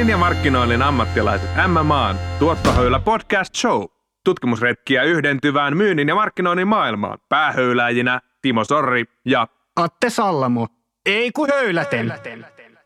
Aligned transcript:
Myynnin 0.00 0.12
ja 0.12 0.18
markkinoinnin 0.18 0.82
ammattilaiset 0.82 1.50
MMAn 1.66 2.16
tuottohöylä 2.38 2.98
podcast 2.98 3.54
show. 3.54 3.84
Tutkimusretkiä 4.24 5.02
yhdentyvään 5.02 5.76
myynnin 5.76 6.08
ja 6.08 6.14
markkinoinnin 6.14 6.68
maailmaan. 6.68 7.18
Päähöyläjinä 7.28 8.20
Timo 8.42 8.64
Sorri 8.64 9.04
ja 9.24 9.48
Atte 9.76 10.10
Sallamo. 10.10 10.68
Ei 11.06 11.30
kun 11.30 11.48
höyläten. 11.52 12.14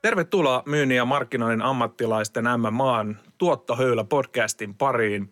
Tervetuloa 0.02 0.62
myynnin 0.66 0.96
ja 0.96 1.04
markkinoinnin 1.04 1.62
ammattilaisten 1.62 2.44
MMAn 2.44 3.18
tuottohöylä 3.38 4.04
podcastin 4.04 4.74
pariin. 4.74 5.30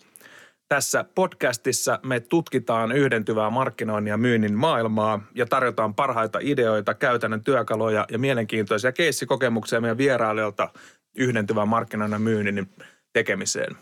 Tässä 0.68 1.04
podcastissa 1.14 2.00
me 2.06 2.20
tutkitaan 2.20 2.92
yhdentyvää 2.92 3.50
markkinoinnin 3.50 4.10
ja 4.10 4.16
myynnin 4.16 4.54
maailmaa 4.54 5.20
ja 5.34 5.46
tarjotaan 5.46 5.94
parhaita 5.94 6.38
ideoita, 6.42 6.94
käytännön 6.94 7.44
työkaluja 7.44 8.06
ja 8.10 8.18
mielenkiintoisia 8.18 8.92
keissikokemuksia 8.92 9.80
meidän 9.80 9.98
vierailijoilta 9.98 10.68
yhdentyvän 11.16 11.68
markkinoinnin 11.68 12.14
ja 12.14 12.18
myynnin 12.18 12.70
tekemiseen. 13.12 13.76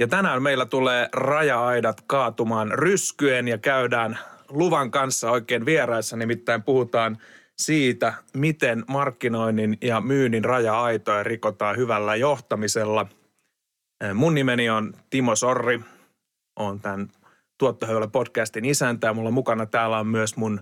Ja 0.00 0.06
tänään 0.06 0.42
meillä 0.42 0.66
tulee 0.66 1.08
raja-aidat 1.12 2.00
kaatumaan 2.06 2.70
ryskyen 2.72 3.48
ja 3.48 3.58
käydään 3.58 4.18
luvan 4.48 4.90
kanssa 4.90 5.30
oikein 5.30 5.66
vieraissa, 5.66 6.16
nimittäin 6.16 6.62
puhutaan 6.62 7.18
siitä, 7.58 8.14
miten 8.34 8.84
markkinoinnin 8.88 9.78
ja 9.82 10.00
myynnin 10.00 10.44
raja-aitoja 10.44 11.22
rikotaan 11.22 11.76
hyvällä 11.76 12.16
johtamisella. 12.16 13.06
Mun 14.14 14.34
nimeni 14.34 14.70
on 14.70 14.94
Timo 15.10 15.36
Sorri, 15.36 15.80
on 16.58 16.80
tämän 16.80 17.08
Tuottohöylä 17.58 18.06
podcastin 18.06 18.64
isäntä 18.64 19.06
ja 19.06 19.14
mulla 19.14 19.30
mukana 19.30 19.66
täällä 19.66 19.98
on 19.98 20.06
myös 20.06 20.36
mun 20.36 20.60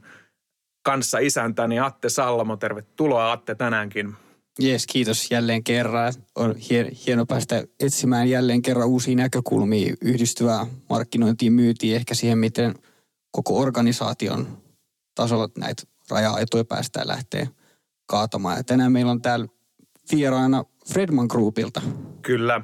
kanssa 0.82 1.18
isäntäni 1.18 1.80
Atte 1.80 2.08
Sallamo. 2.08 2.56
Tervetuloa 2.56 3.32
Atte 3.32 3.54
tänäänkin. 3.54 4.16
Jees, 4.58 4.86
kiitos 4.86 5.30
jälleen 5.30 5.64
kerran. 5.64 6.12
On 6.34 6.54
hieno 7.06 7.26
päästä 7.26 7.64
etsimään 7.80 8.30
jälleen 8.30 8.62
kerran 8.62 8.88
uusia 8.88 9.16
näkökulmia 9.16 9.94
yhdistyvää 10.00 10.66
markkinointiin, 10.90 11.52
myytiin, 11.52 11.96
ehkä 11.96 12.14
siihen, 12.14 12.38
miten 12.38 12.74
koko 13.30 13.58
organisaation 13.58 14.58
tasolla 15.14 15.48
näitä 15.58 15.82
raja-aitoja 16.10 16.64
päästään 16.64 17.08
lähteä 17.08 17.46
kaatamaan. 18.06 18.56
Ja 18.56 18.64
tänään 18.64 18.92
meillä 18.92 19.10
on 19.10 19.22
täällä 19.22 19.46
vieraana 20.12 20.64
Fredman 20.92 21.26
Groupilta. 21.26 21.82
Kyllä, 22.22 22.60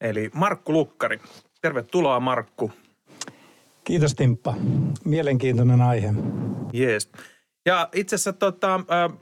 eli 0.00 0.30
Markku 0.34 0.72
Lukkari. 0.72 1.20
Tervetuloa 1.60 2.20
Markku. 2.20 2.72
Kiitos 3.84 4.14
Timppa. 4.14 4.54
Mielenkiintoinen 5.04 5.82
aihe. 5.82 6.14
Jees. 6.72 7.10
Ja 7.66 7.88
itse 7.92 8.16
asiassa 8.16 8.32
tota, 8.32 8.74
äh, 8.74 9.18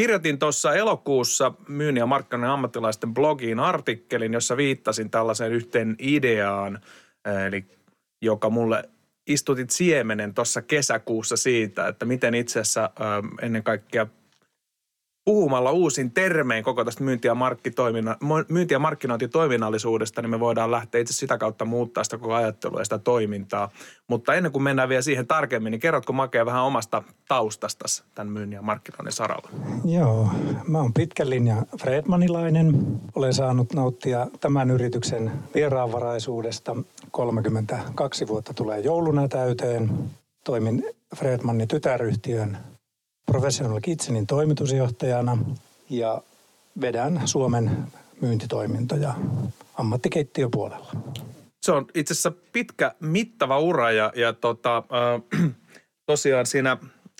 kirjoitin 0.00 0.38
tuossa 0.38 0.74
elokuussa 0.74 1.52
myynnin 1.68 2.00
ja 2.00 2.06
markkinoinnin 2.06 2.50
ammattilaisten 2.50 3.14
blogiin 3.14 3.60
artikkelin, 3.60 4.32
jossa 4.32 4.56
viittasin 4.56 5.10
tällaiseen 5.10 5.52
yhteen 5.52 5.96
ideaan, 5.98 6.80
eli 7.46 7.64
joka 8.22 8.50
mulle 8.50 8.88
istutit 9.26 9.70
siemenen 9.70 10.34
tuossa 10.34 10.62
kesäkuussa 10.62 11.36
siitä, 11.36 11.88
että 11.88 12.04
miten 12.04 12.34
itse 12.34 12.60
asiassa 12.60 12.90
ennen 13.42 13.62
kaikkea 13.62 14.06
puhumalla 15.30 15.72
uusin 15.72 16.10
termein 16.10 16.64
koko 16.64 16.84
tästä 16.84 17.04
myynti- 17.04 17.28
ja, 17.28 17.36
myynti- 18.48 18.74
ja 18.74 18.78
markkinointitoiminnallisuudesta, 18.78 20.22
niin 20.22 20.30
me 20.30 20.40
voidaan 20.40 20.70
lähteä 20.70 21.00
itse 21.00 21.12
sitä 21.12 21.38
kautta 21.38 21.64
muuttaa 21.64 22.04
sitä 22.04 22.18
koko 22.18 22.34
ajattelua 22.34 22.80
ja 22.80 22.84
sitä 22.84 22.98
toimintaa. 22.98 23.70
Mutta 24.08 24.34
ennen 24.34 24.52
kuin 24.52 24.62
mennään 24.62 24.88
vielä 24.88 25.02
siihen 25.02 25.26
tarkemmin, 25.26 25.70
niin 25.70 25.80
kerrotko 25.80 26.12
Makea 26.12 26.46
vähän 26.46 26.62
omasta 26.62 27.02
taustastasi 27.28 28.04
tämän 28.14 28.32
myynnin 28.32 28.56
ja 28.56 28.62
markkinoinnin 28.62 29.12
saralla? 29.12 29.50
Joo, 29.84 30.28
mä 30.68 30.78
oon 30.78 30.94
pitkän 30.94 31.30
linjan 31.30 31.66
Fredmanilainen. 31.80 32.86
Olen 33.14 33.34
saanut 33.34 33.72
nauttia 33.74 34.26
tämän 34.40 34.70
yrityksen 34.70 35.32
vieraanvaraisuudesta. 35.54 36.76
32 37.10 38.28
vuotta 38.28 38.54
tulee 38.54 38.80
jouluna 38.80 39.28
täyteen. 39.28 39.90
Toimin 40.44 40.84
Fredmanin 41.16 41.68
tytäryhtiön 41.68 42.58
Professional 43.30 43.80
Kitchenin 43.80 44.26
toimitusjohtajana 44.26 45.38
ja 45.90 46.22
vedän 46.80 47.22
Suomen 47.24 47.70
myyntitoimintoja 48.20 49.14
ammattikeittiöpuolella. 49.74 50.92
Se 51.62 51.72
on 51.72 51.86
itse 51.94 52.12
asiassa 52.14 52.32
pitkä, 52.52 52.94
mittava 53.00 53.58
ura 53.58 53.90
ja, 53.92 54.12
ja 54.16 54.32
tota, 54.32 54.76
äh, 54.76 55.50
tosiaan 56.06 56.46
siinä, 56.46 56.76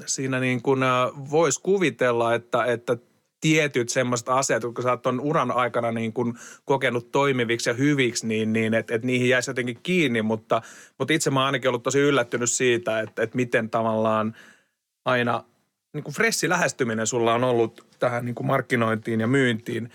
siinä 0.07 0.41
niin 0.41 0.63
kuin 0.63 0.83
äh, 0.83 0.91
voisi 1.31 1.61
kuvitella, 1.63 2.35
että, 2.35 2.65
että 2.65 2.97
tietyt 3.41 3.89
semmoiset 3.89 4.29
asiat, 4.29 4.63
jotka 4.63 4.83
sä 4.83 4.91
oot 4.91 5.03
ton 5.03 5.21
uran 5.21 5.51
aikana 5.51 5.93
niin 5.93 6.13
kuin 6.13 6.35
kokenut 6.65 7.13
toimiviksi 7.13 7.71
ja 7.71 7.75
hyviksi, 7.75 8.27
niin, 8.27 8.53
niin 8.53 8.75
että 8.75 8.95
et 8.95 9.05
niihin 9.05 9.29
jäisi 9.29 9.51
jotenkin 9.51 9.79
kiinni, 9.83 10.23
mutta, 10.23 10.63
mutta 10.99 11.15
itse 11.15 11.31
mä 11.31 11.41
oon 11.41 11.47
ainakin 11.47 11.69
ollut 11.69 11.83
tosi 11.83 11.99
yllättynyt 11.99 12.51
siitä, 12.51 13.01
että, 13.01 13.23
että 13.23 13.37
miten 13.37 13.71
tavallaan 13.71 14.37
aina 15.05 15.45
niin 15.95 16.05
kuin 16.05 16.15
fressi 16.15 16.49
lähestyminen 16.49 17.07
sulla 17.07 17.35
on 17.35 17.45
ollut 17.45 17.87
tähän 17.99 18.25
niin 18.25 18.35
kuin 18.35 18.47
markkinointiin 18.47 19.21
ja 19.21 19.27
myyntiin. 19.27 19.91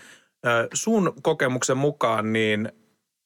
Sun 0.74 1.12
kokemuksen 1.22 1.76
mukaan 1.76 2.32
niin 2.32 2.72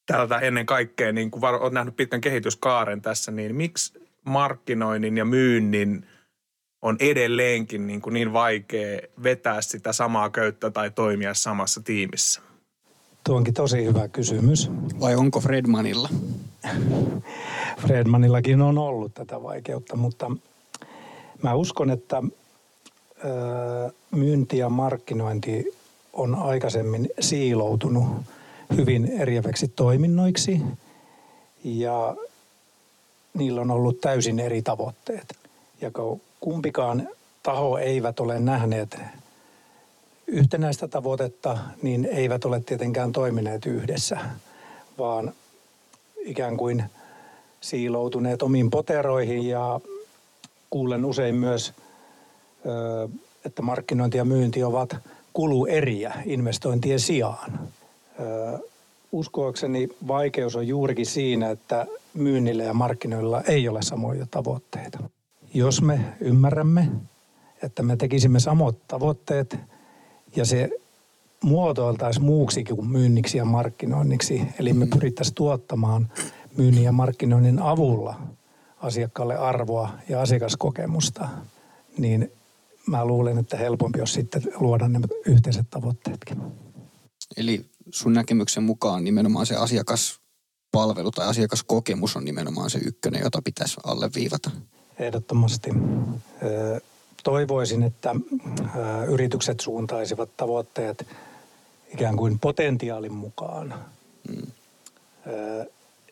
tältä 0.07 0.39
ennen 0.39 0.67
kaikkea, 0.67 1.13
niin 1.13 1.31
kuin 1.31 1.45
olet 1.45 1.73
nähnyt 1.73 1.97
pitkän 1.97 2.21
kehityskaaren 2.21 3.03
tässä, 3.03 3.33
niin 3.33 3.57
miksi 3.57 4.01
markkinoinnin 4.25 5.17
ja 5.17 5.25
myynnin 5.25 6.07
on 6.83 6.97
edelleenkin 7.01 7.87
niin, 7.87 8.01
kuin 8.01 8.15
niin 8.15 8.33
vaikea 8.33 9.01
vetää 9.23 9.63
sitä 9.63 9.93
samaa 9.93 10.31
köyttä 10.31 10.71
tai 10.71 10.91
toimia 10.91 11.35
samassa 11.35 11.81
tiimissä? 11.81 12.41
Tuo 13.25 13.37
onkin 13.37 13.55
tosi 13.55 13.85
hyvä 13.85 14.09
kysymys. 14.09 14.71
Vai 15.01 15.15
onko 15.15 15.41
Fredmanilla? 15.41 16.09
Fredmanillakin 17.81 18.63
on 18.63 18.79
ollut 18.79 19.15
tätä 19.15 19.43
vaikeutta, 19.43 19.97
mutta 19.97 20.31
mä 21.43 21.55
uskon, 21.55 21.91
että 21.91 22.23
myynti 24.11 24.59
ja 24.59 24.69
markkinointi 24.69 25.75
on 26.13 26.35
aikaisemmin 26.35 27.11
siiloutunut 27.21 28.05
hyvin 28.77 29.21
eriäväksi 29.21 29.69
toiminnoiksi 29.69 30.61
ja 31.65 32.17
niillä 33.35 33.61
on 33.61 33.71
ollut 33.71 34.01
täysin 34.01 34.41
eri 34.41 34.63
tavoitteet. 34.63 35.37
Ja 35.81 35.91
kumpikaan 36.41 37.09
taho 37.43 37.79
eivät 37.79 38.21
ole 38.21 38.41
nähneet 38.41 38.99
yhtenäistä 40.27 40.89
tavoitetta, 40.89 41.59
niin 41.83 42.05
eivät 42.05 42.45
ole 42.45 42.61
tietenkään 42.61 43.13
toimineet 43.13 43.67
yhdessä, 43.67 44.19
vaan 44.99 45.33
ikään 46.25 46.57
kuin 46.57 46.85
siiloutuneet 47.61 48.43
omiin 48.43 48.71
poteroihin 48.71 49.49
ja 49.49 49.81
kuulen 50.71 51.05
usein 51.05 51.35
myös– 51.35 51.73
että 53.45 53.63
markkinointi 53.63 54.19
ja 54.19 54.25
myynti 54.25 54.65
ovat 54.65 54.97
kulueriä 55.33 56.15
investointien 56.27 57.01
sijaan. 57.01 57.69
Uskoakseni 59.13 59.89
vaikeus 60.09 60.57
on 60.57 60.69
juurikin 60.69 61.07
siinä, 61.07 61.51
että 61.51 61.87
myynnillä 62.15 62.63
ja 62.63 62.75
markkinoilla 62.75 63.41
ei 63.41 63.69
ole 63.69 63.83
samoja 63.83 64.27
tavoitteita. 64.31 64.99
Jos 65.55 65.83
me 65.83 66.01
ymmärrämme, 66.21 66.89
että 67.63 67.83
me 67.83 67.97
tekisimme 67.97 68.41
samat 68.41 68.77
tavoitteet 68.89 69.59
ja 70.37 70.45
se 70.45 70.71
muotoiltaisiin 71.45 72.25
muuksi 72.25 72.65
kuin 72.65 72.87
myynniksi 72.87 73.39
ja 73.39 73.45
markkinoinniksi, 73.45 74.43
eli 74.59 74.73
me 74.73 74.87
pyrittäisiin 74.87 75.35
tuottamaan 75.35 76.09
myynnin 76.57 76.85
ja 76.85 76.93
markkinoinnin 76.93 77.59
avulla 77.59 78.15
asiakkaalle 78.83 79.37
arvoa 79.37 79.91
ja 80.09 80.21
asiakaskokemusta, 80.21 81.29
niin 81.99 82.33
mä 82.91 83.05
luulen, 83.05 83.39
että 83.39 83.57
helpompi 83.57 83.99
olisi 83.99 84.13
sitten 84.13 84.43
luoda 84.61 84.89
ne 84.89 85.01
yhteiset 85.27 85.67
tavoitteetkin. 85.71 86.43
Eli 87.37 87.65
sun 87.91 88.13
näkemyksen 88.13 88.63
mukaan 88.63 89.05
nimenomaan 89.05 89.47
se 89.47 89.57
asiakaspalvelu 89.57 91.11
tai 91.11 91.27
asiakaskokemus 91.27 92.17
on 92.17 92.25
nimenomaan 92.25 92.71
se 92.71 92.79
ykkönen, 92.85 93.23
jota 93.23 93.43
pitäisi 93.45 93.77
alleviivata? 93.85 94.51
Ehdottomasti. 94.99 95.71
Toivoisin, 97.25 97.83
että 97.83 98.15
yritykset 99.09 99.61
suuntaisivat 99.61 100.37
tavoitteet 100.37 101.07
ikään 101.95 102.17
kuin 102.17 102.39
potentiaalin 102.39 103.13
mukaan. 103.13 103.75
Hmm. 104.29 104.47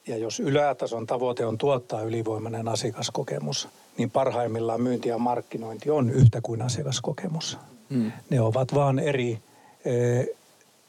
Ja 0.07 0.17
jos 0.17 0.41
ylätason 0.41 1.07
tavoite 1.07 1.47
on 1.47 1.59
tuottaa 1.59 2.03
ylivoimainen 2.03 2.69
asiakaskokemus– 2.69 3.69
niin 3.99 4.11
parhaimmillaan 4.11 4.83
myynti 4.83 5.09
ja 5.09 5.19
markkinointi 5.19 5.91
on 5.91 6.11
yhtä 6.11 6.41
kuin 6.43 6.62
asiakaskokemus. 6.62 7.59
Hmm. 7.91 8.12
Ne 8.31 8.41
ovat 8.41 8.75
vaan 8.75 8.99
eri 8.99 9.39
e, 9.85 10.25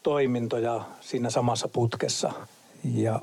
toimintoja 0.02 0.80
siinä 1.00 1.30
samassa 1.30 1.68
putkessa. 1.68 2.32
Ja 2.94 3.20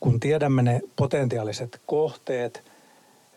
kun 0.00 0.20
tiedämme 0.20 0.62
ne 0.62 0.80
potentiaaliset 0.96 1.80
kohteet, 1.86 2.64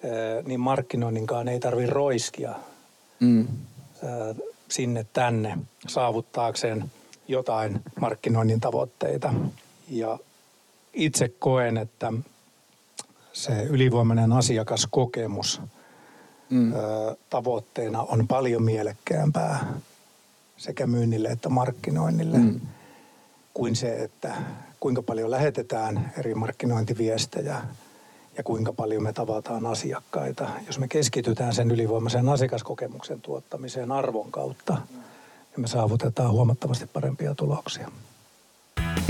e, 0.04 0.10
niin 0.46 0.60
markkinoinninkaan 0.60 1.48
ei 1.48 1.60
tarvitse 1.60 1.94
roiskia 1.94 2.56
hmm. 3.20 3.42
e, 3.42 4.08
sinne 4.70 5.06
tänne 5.14 5.58
saavuttaakseen 5.88 6.92
jotain 7.28 7.82
markkinoinnin 8.00 8.60
tavoitteita. 8.60 9.34
Ja 9.90 10.20
itse 10.94 11.30
koen, 11.40 11.78
että 11.78 12.14
se 13.34 13.64
ylivoimainen 13.64 14.34
asiakaskokemus 14.34 15.62
mm. 16.50 16.74
ö, 16.74 16.78
tavoitteena 17.30 18.02
on 18.02 18.28
paljon 18.28 18.64
mielekkäämpää 18.64 19.74
sekä 20.58 20.88
myynnille 20.88 21.28
että 21.28 21.50
markkinoinnille 21.50 22.38
mm. 22.38 22.60
kuin 23.54 23.76
se, 23.76 24.04
että 24.04 24.36
kuinka 24.80 25.02
paljon 25.02 25.32
lähetetään 25.32 26.12
eri 26.18 26.36
markkinointiviestejä 26.36 27.62
ja 28.38 28.44
kuinka 28.44 28.74
paljon 28.74 29.04
me 29.04 29.14
tavataan 29.14 29.66
asiakkaita. 29.66 30.50
Jos 30.68 30.80
me 30.80 30.88
keskitytään 30.88 31.54
sen 31.54 31.72
ylivoimaisen 31.72 32.30
asiakaskokemuksen 32.30 33.22
tuottamiseen 33.22 33.92
arvon 33.92 34.32
kautta, 34.32 34.78
niin 34.94 35.62
me 35.62 35.68
saavutetaan 35.68 36.32
huomattavasti 36.32 36.86
parempia 36.86 37.36
tuloksia. 37.36 37.92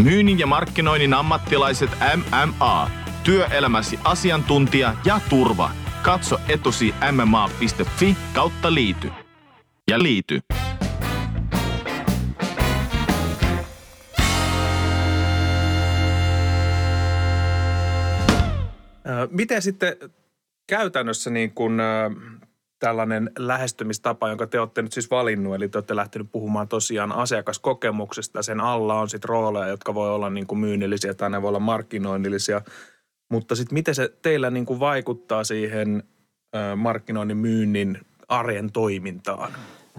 Myynnin 0.03 0.39
ja 0.39 0.47
markkinoinnin 0.47 1.13
ammattilaiset 1.13 1.89
MMA. 2.15 3.00
Työelämäsi 3.23 3.99
asiantuntija 4.03 4.95
ja 5.05 5.19
turva. 5.29 5.71
Katso 6.01 6.37
etusi 6.49 6.95
mma.fi 7.11 8.17
kautta 8.35 8.73
liity. 8.73 9.11
Ja 9.89 10.03
liity. 10.03 10.39
Miten 19.29 19.61
sitten 19.61 19.95
käytännössä 20.67 21.29
niin 21.29 21.51
kuin, 21.51 21.81
tällainen 22.79 23.31
lähestymistapa, 23.37 24.29
jonka 24.29 24.47
te 24.47 24.59
olette 24.59 24.81
nyt 24.81 24.93
siis 24.93 25.11
valinnut, 25.11 25.55
eli 25.55 25.69
te 25.69 25.77
olette 25.77 25.95
lähtenyt 25.95 26.31
puhumaan 26.31 26.67
tosiaan 26.67 27.11
asiakaskokemuksesta. 27.11 28.41
Sen 28.41 28.59
alla 28.59 28.99
on 28.99 29.09
sitten 29.09 29.29
rooleja, 29.29 29.67
jotka 29.67 29.93
voi 29.93 30.09
olla 30.09 30.29
niin 30.29 30.47
kuin 30.47 30.59
myynnillisiä 30.59 31.13
tai 31.13 31.29
ne 31.29 31.41
voi 31.41 31.49
olla 31.49 31.59
markkinoinnillisia. 31.59 32.61
Mutta 33.31 33.55
sitten 33.55 33.73
miten 33.73 33.95
se 33.95 34.13
teillä 34.21 34.49
niin 34.49 34.65
kuin 34.65 34.79
vaikuttaa 34.79 35.43
siihen 35.43 36.03
markkinoinnin 36.75 37.37
myynnin 37.37 37.97
arjen 38.27 38.71
toimintaan? 38.71 39.53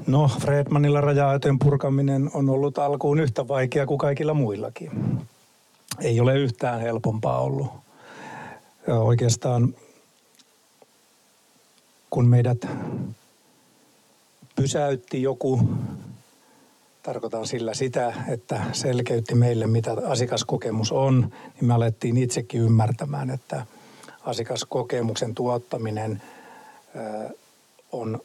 No, 0.06 0.30
Fredmanilla 0.40 1.00
raja 1.00 1.26
purkaminen 1.58 2.30
on 2.34 2.50
ollut 2.50 2.78
alkuun 2.78 3.20
yhtä 3.20 3.48
vaikea 3.48 3.86
kuin 3.86 3.98
kaikilla 3.98 4.34
muillakin. 4.34 4.90
Ei 6.00 6.20
ole 6.20 6.38
yhtään 6.38 6.80
helpompaa 6.80 7.40
ollut. 7.40 7.72
Oikeastaan 8.88 9.74
kun 12.10 12.26
meidät 12.26 12.68
pysäytti 14.56 15.22
joku, 15.22 15.68
tarkoitan 17.02 17.46
sillä 17.46 17.74
sitä, 17.74 18.14
että 18.28 18.64
selkeytti 18.72 19.34
meille, 19.34 19.66
mitä 19.66 19.96
asiakaskokemus 20.06 20.92
on, 20.92 21.32
niin 21.54 21.66
me 21.66 21.74
alettiin 21.74 22.16
itsekin 22.16 22.60
ymmärtämään, 22.60 23.30
että 23.30 23.66
asiakaskokemuksen 24.24 25.34
tuottaminen 25.34 26.22
on 27.92 28.20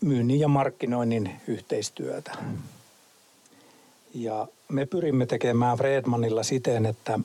myynnin 0.00 0.40
ja 0.40 0.48
markkinoinnin 0.48 1.40
yhteistyötä. 1.46 2.32
Ja 4.14 4.46
me 4.68 4.86
pyrimme 4.86 5.26
tekemään 5.26 5.78
Fredmanilla 5.78 6.42
siten, 6.42 6.86
että 6.86 7.18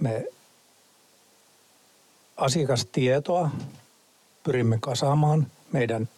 me 0.00 0.26
asiakastietoa 2.36 3.50
pyrimme 4.42 4.78
kasaamaan 4.80 5.46
meidän 5.72 6.08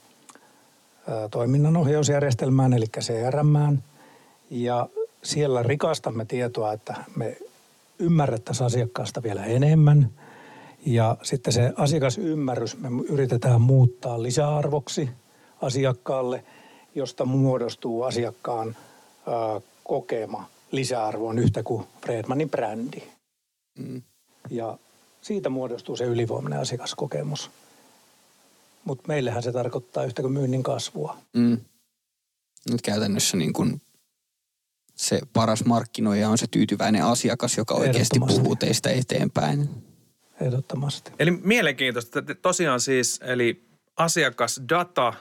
toiminnanohjausjärjestelmään, 1.31 2.73
eli 2.73 2.87
CRM. 3.01 3.79
Ja 4.51 4.89
siellä 5.23 5.63
rikastamme 5.63 6.25
tietoa, 6.25 6.73
että 6.73 6.95
me 7.17 7.37
ymmärrettäisiin 7.99 8.67
asiakkaasta 8.67 9.23
vielä 9.23 9.45
enemmän. 9.45 10.11
Ja 10.87 11.17
sitten 11.23 11.53
se 11.53 11.73
asiakasymmärrys 11.77 12.79
me 12.79 12.89
yritetään 13.09 13.61
muuttaa 13.61 14.23
lisäarvoksi 14.23 15.11
asiakkaalle, 15.63 16.45
josta 16.95 17.25
muodostuu 17.25 18.03
asiakkaan 18.03 18.77
kokema 19.85 20.49
lisäarvo 20.71 21.29
on 21.29 21.39
yhtä 21.39 21.63
kuin 21.63 21.85
Fredmanin 22.03 22.51
brändi. 22.51 23.03
Mm. 23.79 24.03
Ja 24.51 24.79
siitä 25.21 25.49
muodostuu 25.49 25.97
se 25.97 26.05
ylivoimainen 26.05 26.61
asiakaskokemus. 26.61 27.51
Mutta 28.85 29.09
meillähän 29.09 29.43
se 29.43 29.53
tarkoittaa 29.53 30.05
yhtä 30.05 30.23
kuin 30.23 30.33
myynnin 30.33 30.63
kasvua. 30.63 31.17
Mm. 31.37 31.59
Nyt 32.71 32.83
käytännössä 32.83 33.37
niin 33.37 33.53
kun 33.53 33.81
se 34.95 35.21
paras 35.33 35.65
markkinoija 35.65 36.29
on 36.29 36.39
se 36.39 36.47
tyytyväinen 36.51 37.05
asiakas, 37.05 37.57
joka 37.57 37.75
oikeasti 37.75 38.21
puhuu 38.21 38.57
teistä 38.57 38.91
eteenpäin. 38.91 39.69
Ehdottomasti. 40.41 41.13
Eli 41.19 41.31
mielenkiintoista. 41.31 42.23
Tosiaan 42.43 42.81
siis, 42.81 43.21
eli 43.25 43.65
asiakasdata, 43.97 45.13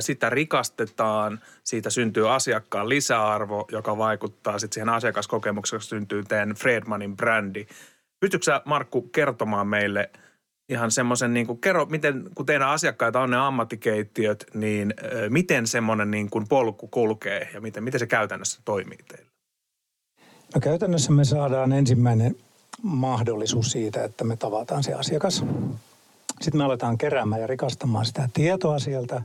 sitä 0.00 0.30
rikastetaan, 0.30 1.40
siitä 1.64 1.90
syntyy 1.90 2.34
asiakkaan 2.34 2.88
lisäarvo, 2.88 3.64
joka 3.72 3.98
vaikuttaa 3.98 4.58
sitten 4.58 4.74
siihen 4.74 4.88
asiakaskokemukseen, 4.88 5.82
syntyy 5.82 6.22
teidän 6.22 6.50
Fredmanin 6.50 7.16
brändi. 7.16 7.66
Pystytkö 8.20 8.44
sä, 8.44 8.62
Markku, 8.64 9.02
kertomaan 9.02 9.66
meille– 9.66 10.10
ihan 10.68 10.90
semmoisen, 10.90 11.34
niin 11.34 11.46
kuin, 11.46 11.58
kerro, 11.58 11.86
miten, 11.86 12.24
kun 12.34 12.46
teidän 12.46 12.68
asiakkaita 12.68 13.20
on 13.20 13.30
ne 13.30 13.36
ammattikeittiöt, 13.36 14.44
niin 14.54 14.94
miten 15.28 15.66
semmoinen 15.66 16.10
niin 16.10 16.30
kuin 16.30 16.48
polku 16.48 16.88
kulkee 16.88 17.48
ja 17.54 17.60
miten, 17.60 17.84
miten 17.84 18.00
se 18.00 18.06
käytännössä 18.06 18.60
toimii 18.64 18.98
teillä? 19.08 19.30
No 20.54 20.60
käytännössä 20.60 21.12
me 21.12 21.24
saadaan 21.24 21.72
ensimmäinen 21.72 22.36
mahdollisuus 22.82 23.72
siitä, 23.72 24.04
että 24.04 24.24
me 24.24 24.36
tavataan 24.36 24.82
se 24.82 24.94
asiakas. 24.94 25.44
Sitten 26.40 26.58
me 26.58 26.64
aletaan 26.64 26.98
keräämään 26.98 27.40
ja 27.40 27.46
rikastamaan 27.46 28.06
sitä 28.06 28.28
tietoa 28.34 28.78
sieltä 28.78 29.22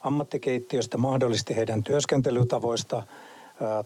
ammattikeittiöstä, 0.00 0.98
mahdollisesti 0.98 1.56
heidän 1.56 1.82
työskentelytavoista, 1.82 3.02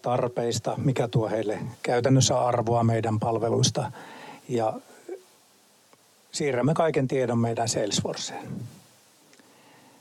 tarpeista, 0.03 0.75
mikä 0.77 1.09
tuo 1.09 1.29
heille 1.29 1.59
käytännössä 1.83 2.41
arvoa 2.41 2.85
meidän 2.85 3.21
palveluista. 3.21 3.93
Ja 4.49 4.73
siirrämme 6.33 6.75
kaiken 6.75 7.09
tiedon 7.09 7.39
meidän 7.39 7.69
Salesforceen. 7.69 8.49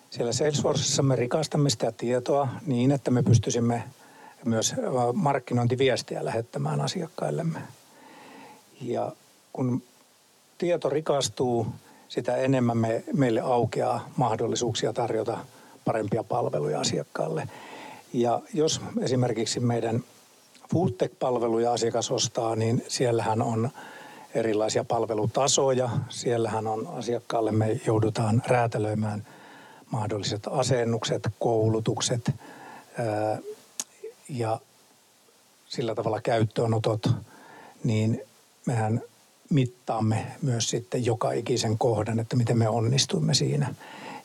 Siellä 0.09 0.33
Salesforcessa 0.33 1.03
me 1.03 1.15
rikastamme 1.15 1.69
sitä 1.69 1.91
tietoa 1.91 2.47
niin, 2.65 2.91
että 2.91 3.11
me 3.11 3.23
pystyisimme 3.23 3.83
myös 4.45 4.75
markkinointiviestiä 5.13 6.25
lähettämään 6.25 6.81
asiakkaillemme. 6.81 7.59
Ja 8.81 9.11
kun 9.53 9.83
tieto 10.57 10.89
rikastuu, 10.89 11.67
sitä 12.09 12.35
enemmän 12.35 12.77
me, 12.77 13.03
meille 13.13 13.41
aukeaa 13.41 14.09
mahdollisuuksia 14.17 14.93
tarjota 14.93 15.37
parempia 15.85 16.23
palveluja 16.23 16.79
asiakkaalle. 16.79 17.47
Ja 18.13 18.41
jos 18.53 18.81
esimerkiksi 19.01 19.59
meidän 19.59 20.03
Foodtech-palveluja 20.73 21.73
asiakas 21.73 22.11
ostaa, 22.11 22.55
niin 22.55 22.83
siellähän 22.87 23.41
on 23.41 23.69
erilaisia 24.35 24.83
palvelutasoja. 24.83 25.89
Siellähän 26.09 26.67
on 26.67 26.87
asiakkaalle 26.87 27.51
me 27.51 27.79
joudutaan 27.87 28.41
räätälöimään 28.47 29.27
mahdolliset 29.91 30.47
asennukset, 30.51 31.27
koulutukset 31.39 32.31
ja 34.29 34.59
sillä 35.67 35.95
tavalla 35.95 36.21
käyttöönotot, 36.21 37.09
niin 37.83 38.21
mehän 38.65 39.01
mittaamme 39.49 40.27
myös 40.41 40.69
sitten 40.69 41.05
joka 41.05 41.31
ikisen 41.31 41.77
kohdan, 41.77 42.19
että 42.19 42.35
miten 42.35 42.57
me 42.57 42.69
onnistuimme 42.69 43.33
siinä. 43.33 43.75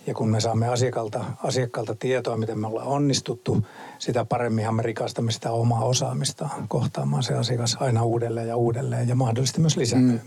Ja 0.07 0.15
kun 0.15 0.29
me 0.29 0.41
saamme 0.41 0.69
asiakkaalta, 0.69 1.25
asiakkaalta 1.43 1.95
tietoa, 1.95 2.37
miten 2.37 2.59
me 2.59 2.67
ollaan 2.67 2.87
onnistuttu, 2.87 3.67
sitä 3.99 4.25
paremminhan 4.25 4.75
me 4.75 4.83
rikastamme 4.83 5.33
sitä 5.33 5.51
omaa 5.51 5.85
osaamista 5.85 6.49
kohtaamaan 6.69 7.23
se 7.23 7.35
asiakas 7.35 7.77
aina 7.81 8.05
uudelleen 8.05 8.49
ja 8.49 8.57
uudelleen 8.57 9.09
ja 9.09 9.15
mahdollisesti 9.15 9.61
myös 9.61 9.77
lisäämään. 9.77 10.23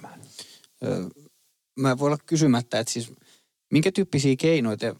Mm. 0.81 1.09
Mä 1.79 1.99
voi 1.99 2.07
olla 2.07 2.17
kysymättä, 2.25 2.79
että 2.79 2.93
siis 2.93 3.13
minkä 3.71 3.91
tyyppisiä 3.91 4.35
keinoja 4.35 4.77
te 4.77 4.95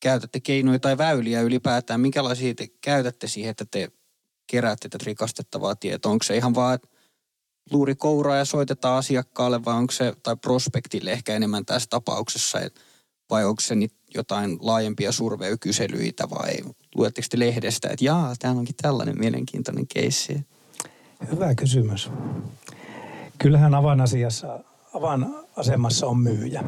käytätte, 0.00 0.40
keinoja 0.40 0.78
tai 0.78 0.98
väyliä 0.98 1.40
ylipäätään, 1.40 2.00
minkälaisia 2.00 2.54
te 2.54 2.66
käytätte 2.80 3.26
siihen, 3.26 3.50
että 3.50 3.64
te 3.70 3.88
keräätte 4.50 4.88
tätä 4.88 5.04
rikastettavaa 5.06 5.76
tietoa? 5.76 6.12
Onko 6.12 6.22
se 6.22 6.36
ihan 6.36 6.54
vaan, 6.54 6.74
että 6.74 6.88
luuri 7.70 7.94
kouraa 7.94 8.36
ja 8.36 8.44
soitetaan 8.44 8.98
asiakkaalle 8.98 9.64
vai 9.64 9.74
onko 9.74 9.92
se, 9.92 10.14
tai 10.22 10.36
prospektille 10.36 11.12
ehkä 11.12 11.36
enemmän 11.36 11.64
tässä 11.64 11.86
tapauksessa, 11.90 12.60
että 12.60 12.80
vai 13.30 13.44
onko 13.44 13.60
se 13.60 13.74
nyt 13.74 13.92
jotain 14.14 14.58
laajempia 14.60 15.12
surveykyselyitä 15.12 16.30
vai 16.30 16.52
luetteko 16.94 17.26
te 17.30 17.38
lehdestä, 17.38 17.88
että 17.88 18.04
jaa, 18.04 18.34
täällä 18.38 18.58
onkin 18.58 18.74
tällainen 18.82 19.18
mielenkiintoinen 19.18 19.86
keissi? 19.86 20.46
Hyvä 21.32 21.54
kysymys. 21.54 22.10
Kyllähän 23.38 23.74
avainasiassa, 23.74 24.60
avainasemassa 24.94 26.06
on 26.06 26.18
myyjä 26.18 26.64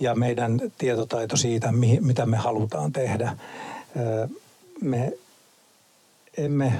ja 0.00 0.14
meidän 0.14 0.60
tietotaito 0.78 1.36
siitä, 1.36 1.72
mitä 2.00 2.26
me 2.26 2.36
halutaan 2.36 2.92
tehdä. 2.92 3.36
Me 4.80 5.12
emme 6.36 6.72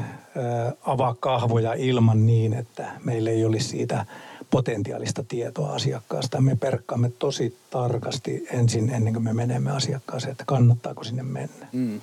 avaa 0.82 1.14
kahvoja 1.14 1.74
ilman 1.74 2.26
niin, 2.26 2.52
että 2.52 2.92
meillä 3.04 3.30
ei 3.30 3.44
olisi 3.44 3.68
siitä 3.68 4.06
potentiaalista 4.52 5.24
tietoa 5.28 5.72
asiakkaasta. 5.72 6.40
Me 6.40 6.56
perkkaamme 6.56 7.10
tosi 7.18 7.56
tarkasti 7.70 8.46
ensin 8.50 8.90
ennen 8.90 9.12
kuin 9.12 9.24
me 9.24 9.32
menemme 9.32 9.70
asiakkaaseen, 9.70 10.32
että 10.32 10.44
kannattaako 10.44 11.04
sinne 11.04 11.22
mennä. 11.22 11.68
Mm. 11.72 12.00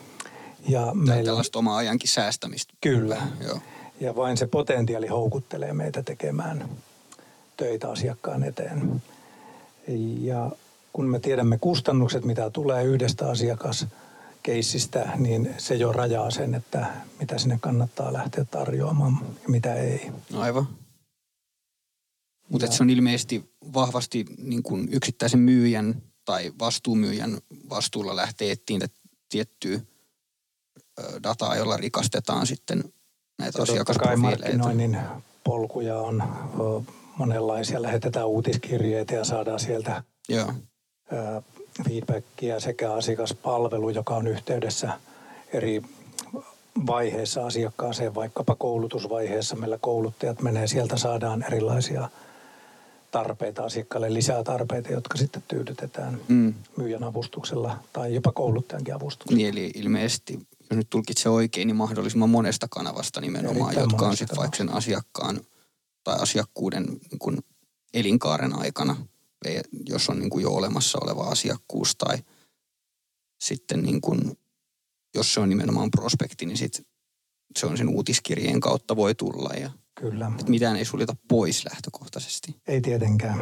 Ja 0.68 0.91
meillä 0.94 1.24
tällaista 1.24 1.60
omaa 1.60 1.77
ajankin 1.77 2.10
säästämistä. 2.10 2.74
Kyllä. 2.82 3.18
Joo. 3.48 3.60
Ja 4.00 4.15
vain 4.15 4.38
se 4.38 4.48
potentiaali 4.48 5.08
houkuttelee 5.08 5.74
meitä 5.74 6.03
tekemään 6.03 6.70
töitä 7.58 7.89
asiakkaan 7.89 8.44
eteen. 8.44 9.01
Ja 10.22 10.51
kun 10.94 11.06
me 11.06 11.20
tiedämme 11.20 11.58
kustannukset, 11.58 12.25
mitä 12.25 12.50
tulee 12.50 12.84
yhdestä 12.84 13.29
asiakaskeissistä, 13.29 15.10
niin 15.18 15.56
se 15.58 15.75
jo 15.75 15.91
rajaa 15.91 16.32
sen, 16.32 16.56
että 16.56 16.86
mitä 17.20 17.38
sinne 17.38 17.58
kannattaa 17.62 18.13
lähteä 18.13 18.46
tarjoamaan 18.46 19.20
ja 19.44 19.50
mitä 19.50 19.75
ei. 19.75 20.12
Aivan. 20.34 20.68
Mutta 22.50 22.72
se 22.72 22.84
on 22.84 22.89
ilmeisesti 22.89 23.53
vahvasti 23.74 24.25
niin 24.38 24.63
kuin 24.63 24.89
yksittäisen 24.91 25.39
myyjän 25.39 26.01
tai 26.25 26.51
vastuumyyjän 26.60 27.38
vastuulla 27.70 28.15
lähtee 28.15 28.51
etsiä 28.51 28.88
tiettyä 29.29 29.79
dataa, 31.24 31.56
jolla 31.56 31.77
rikastetaan 31.77 32.48
sitten 32.48 32.84
näitä 33.39 33.62
asiakasprofiileita. 33.62 34.27
markkinoinnin 34.27 34.98
polkuja 35.44 35.98
on 35.98 36.24
monenlaisia. 37.18 37.82
Lähetetään 37.82 38.27
uutiskirjeitä 38.27 39.15
ja 39.15 39.25
saadaan 39.25 39.60
sieltä 39.60 40.03
Joo. 40.29 40.53
feedbackia 41.89 42.60
sekä 42.60 42.94
asiakaspalvelu, 42.94 43.89
joka 43.89 44.15
on 44.15 44.27
yhteydessä 44.27 45.00
eri 45.53 45.82
vaiheessa 46.88 47.46
asiakkaaseen, 47.46 48.15
vaikkapa 48.15 48.56
koulutusvaiheessa. 48.56 49.56
Meillä 49.56 49.77
kouluttajat 49.82 50.41
menee, 50.41 50.68
sieltä 50.68 50.98
saadaan 50.98 51.44
erilaisia 51.44 52.10
tarpeita 53.11 53.63
asiakkaalle, 53.63 54.13
lisää 54.13 54.43
tarpeita, 54.43 54.91
jotka 54.91 55.17
sitten 55.17 55.43
tyydytetään 55.47 56.19
mm. 56.27 56.53
myyjän 56.77 57.03
avustuksella 57.03 57.83
tai 57.93 58.13
jopa 58.13 58.31
kouluttajankin 58.31 58.93
avustuksella. 58.95 59.37
Niin, 59.37 59.49
eli 59.49 59.71
ilmeisesti 59.75 60.39
jos 60.69 60.77
nyt 60.77 60.89
tulkitsee 60.89 61.31
oikein, 61.31 61.67
niin 61.67 61.75
mahdollisimman 61.75 62.29
monesta 62.29 62.67
kanavasta 62.69 63.21
nimenomaan, 63.21 63.73
Erittäin 63.73 63.89
jotka 63.91 64.07
on 64.07 64.17
sitten 64.17 64.37
vaikka 64.37 64.57
sen 64.57 64.73
asiakkaan 64.73 65.41
tai 66.03 66.19
asiakkuuden 66.19 66.83
niin 66.83 67.19
kuin 67.19 67.37
elinkaaren 67.93 68.59
aikana, 68.59 68.95
jos 69.89 70.09
on 70.09 70.19
niin 70.19 70.29
kuin 70.29 70.43
jo 70.43 70.51
olemassa 70.51 70.99
oleva 71.01 71.23
asiakkuus 71.23 71.95
tai 71.95 72.17
sitten 73.41 73.83
niin 73.83 74.01
kuin, 74.01 74.37
jos 75.15 75.33
se 75.33 75.39
on 75.39 75.49
nimenomaan 75.49 75.91
prospekti, 75.91 76.45
niin 76.45 76.57
sit 76.57 76.87
se 77.59 77.65
on 77.65 77.77
sen 77.77 77.89
uutiskirjeen 77.89 78.59
kautta 78.59 78.95
voi 78.95 79.15
tulla 79.15 79.53
ja 79.53 79.71
Kyllä. 80.00 80.32
Että 80.39 80.51
mitään 80.51 80.75
ei 80.75 80.86
suljeta 80.86 81.15
pois 81.27 81.65
lähtökohtaisesti. 81.65 82.56
Ei 82.68 82.82
tietenkään. 82.82 83.39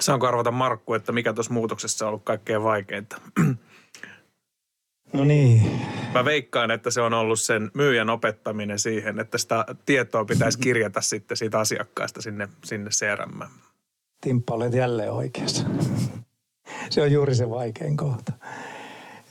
Saanko 0.00 0.26
arvata 0.26 0.50
Markku, 0.50 0.94
että 0.94 1.12
mikä 1.12 1.32
tuossa 1.32 1.52
muutoksessa 1.52 2.04
on 2.04 2.08
ollut 2.08 2.24
kaikkein 2.24 2.62
vaikeinta? 2.62 3.20
No 5.12 5.24
niin. 5.24 5.80
Mä 6.14 6.24
veikkaan, 6.24 6.70
että 6.70 6.90
se 6.90 7.00
on 7.00 7.14
ollut 7.14 7.40
sen 7.40 7.70
myyjän 7.74 8.10
opettaminen 8.10 8.78
siihen, 8.78 9.18
että 9.20 9.38
sitä 9.38 9.64
tietoa 9.86 10.24
pitäisi 10.24 10.58
kirjata 10.58 11.00
sitten 11.10 11.36
siitä 11.36 11.58
asiakkaasta 11.58 12.22
sinne, 12.22 12.48
sinne 12.64 12.90
CRM. 12.90 13.40
Timppa, 14.20 14.54
olet 14.54 14.74
jälleen 14.74 15.12
oikeassa. 15.12 15.66
Se 16.90 17.02
on 17.02 17.12
juuri 17.12 17.34
se 17.34 17.50
vaikein 17.50 17.96
kohta. 17.96 18.32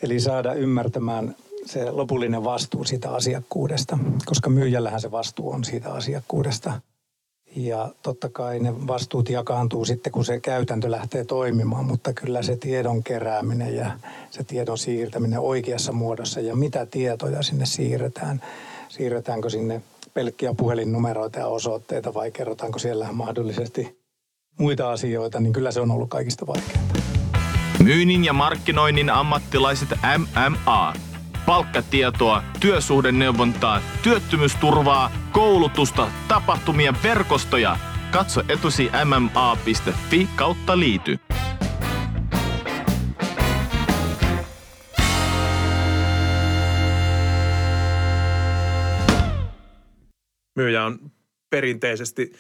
Eli 0.02 0.20
saada 0.20 0.54
ymmärtämään 0.54 1.36
se 1.66 1.92
lopullinen 1.92 2.44
vastuu 2.44 2.84
siitä 2.84 3.12
asiakkuudesta, 3.12 3.98
koska 4.26 4.50
myyjällähän 4.50 5.02
se 5.02 5.12
vastuu 5.12 5.52
on 5.52 5.64
siitä 5.64 5.94
asiakkuudesta– 5.94 6.74
ja 7.56 7.90
totta 8.02 8.30
kai 8.30 8.60
ne 8.60 8.88
vastuut 8.88 9.30
jakaantuu 9.30 9.86
sitten, 9.86 10.12
kun 10.12 10.26
se 10.26 10.40
käytäntö 10.40 10.92
lähtee 10.92 11.26
toimimaan, 11.26 11.86
mutta 11.86 12.14
kyllä 12.14 12.42
se 12.42 12.58
tiedon 12.58 13.04
kerääminen 13.04 13.76
ja 13.76 13.92
se 14.32 14.44
tiedon 14.44 14.78
siirtäminen 14.78 15.40
oikeassa 15.40 15.92
muodossa 15.92 16.40
ja 16.40 16.56
mitä 16.56 16.86
tietoja 16.86 17.44
sinne 17.44 17.66
siirretään. 17.66 18.42
Siirretäänkö 18.90 19.50
sinne 19.50 19.82
pelkkiä 20.14 20.54
puhelinnumeroita 20.58 21.40
ja 21.40 21.48
osoitteita 21.48 22.14
vai 22.14 22.32
kerrotaanko 22.32 22.80
siellä 22.80 23.08
mahdollisesti 23.12 24.00
muita 24.60 24.92
asioita, 24.92 25.40
niin 25.40 25.54
kyllä 25.54 25.72
se 25.72 25.82
on 25.82 25.92
ollut 25.92 26.10
kaikista 26.10 26.48
vaikeinta. 26.48 27.00
Myynnin 27.84 28.26
ja 28.26 28.34
markkinoinnin 28.34 29.10
ammattilaiset 29.10 29.90
MMA 30.18 30.94
palkkatietoa, 31.46 32.44
työsuhdeneuvontaa, 32.60 33.82
työttömyysturvaa, 34.04 35.12
koulutusta, 35.32 36.08
tapahtumia, 36.28 36.94
verkostoja. 37.04 37.78
Katso 38.12 38.42
etusi 38.50 38.90
mma.fi 39.06 40.30
kautta 40.36 40.80
liity. 40.80 41.20
Myyjä 50.56 50.86
on 50.86 51.12
perinteisesti 51.50 52.34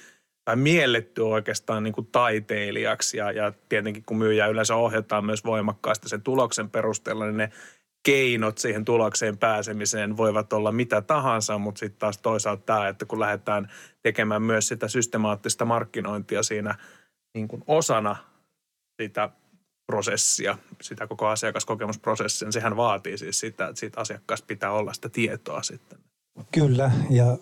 tai 0.45 0.55
mielletty 0.55 1.21
oikeastaan 1.21 1.83
niin 1.83 1.93
kuin 1.93 2.07
taiteilijaksi 2.11 3.17
ja, 3.17 3.31
ja 3.31 3.53
tietenkin 3.69 4.03
kun 4.05 4.17
myyjä 4.17 4.47
yleensä 4.47 4.75
ohjataan 4.75 5.25
myös 5.25 5.45
voimakkaasti 5.45 6.09
sen 6.09 6.21
tuloksen 6.21 6.69
perusteella, 6.69 7.25
niin 7.25 7.37
ne 7.37 7.49
keinot 8.03 8.57
siihen 8.57 8.85
tulokseen 8.85 9.37
pääsemiseen 9.37 10.17
voivat 10.17 10.53
olla 10.53 10.71
mitä 10.71 11.01
tahansa, 11.01 11.57
mutta 11.57 11.79
sitten 11.79 11.99
taas 11.99 12.17
toisaalta 12.17 12.63
tämä, 12.65 12.87
että 12.87 13.05
kun 13.05 13.19
lähdetään 13.19 13.71
tekemään 14.01 14.41
myös 14.41 14.67
sitä 14.67 14.87
systemaattista 14.87 15.65
markkinointia 15.65 16.43
siinä 16.43 16.75
niin 17.33 17.47
kuin 17.47 17.63
osana 17.67 18.15
sitä 19.01 19.29
prosessia, 19.87 20.57
sitä 20.81 21.07
koko 21.07 21.27
asiakaskokemusprosessia, 21.27 22.45
niin 22.45 22.53
sehän 22.53 22.77
vaatii 22.77 23.17
siis 23.17 23.39
sitä, 23.39 23.67
että 23.67 23.79
siitä 23.79 24.01
asiakkaasta 24.01 24.47
pitää 24.47 24.71
olla 24.71 24.93
sitä 24.93 25.09
tietoa 25.09 25.63
sitten. 25.63 25.99
Kyllä, 26.51 26.91
ja 27.09 27.25
ö, 27.31 27.37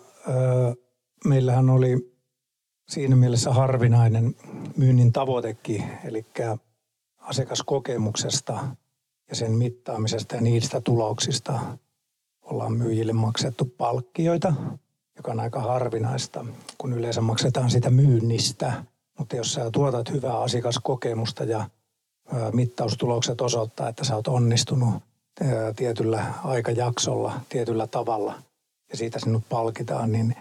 meillähän 1.24 1.70
oli 1.70 2.14
siinä 2.88 3.16
mielessä 3.16 3.52
harvinainen 3.52 4.34
myynnin 4.76 5.12
tavoitekin, 5.12 5.84
eli 6.04 6.26
asiakaskokemuksesta– 7.20 8.58
ja 9.32 9.36
sen 9.36 9.52
mittaamisesta 9.52 10.34
ja 10.34 10.40
niistä 10.40 10.80
tuloksista 10.80 11.60
ollaan 12.42 12.72
myyjille 12.72 13.12
maksettu 13.12 13.64
palkkioita, 13.64 14.54
joka 15.16 15.32
on 15.32 15.40
aika 15.40 15.60
harvinaista, 15.60 16.44
kun 16.78 16.92
yleensä 16.92 17.20
maksetaan 17.20 17.70
sitä 17.70 17.90
myynnistä. 17.90 18.84
Mutta 19.18 19.36
jos 19.36 19.52
sä 19.52 19.70
tuotat 19.70 20.10
hyvää 20.10 20.40
asiakaskokemusta 20.40 21.44
ja 21.44 21.70
mittaustulokset 22.52 23.40
osoittaa, 23.40 23.88
että 23.88 24.04
sä 24.04 24.16
oot 24.16 24.28
onnistunut 24.28 24.94
tietyllä 25.76 26.26
aikajaksolla, 26.44 27.40
tietyllä 27.48 27.86
tavalla 27.86 28.34
ja 28.90 28.96
siitä 28.96 29.18
sinut 29.18 29.44
palkitaan, 29.48 30.12
niin 30.12 30.36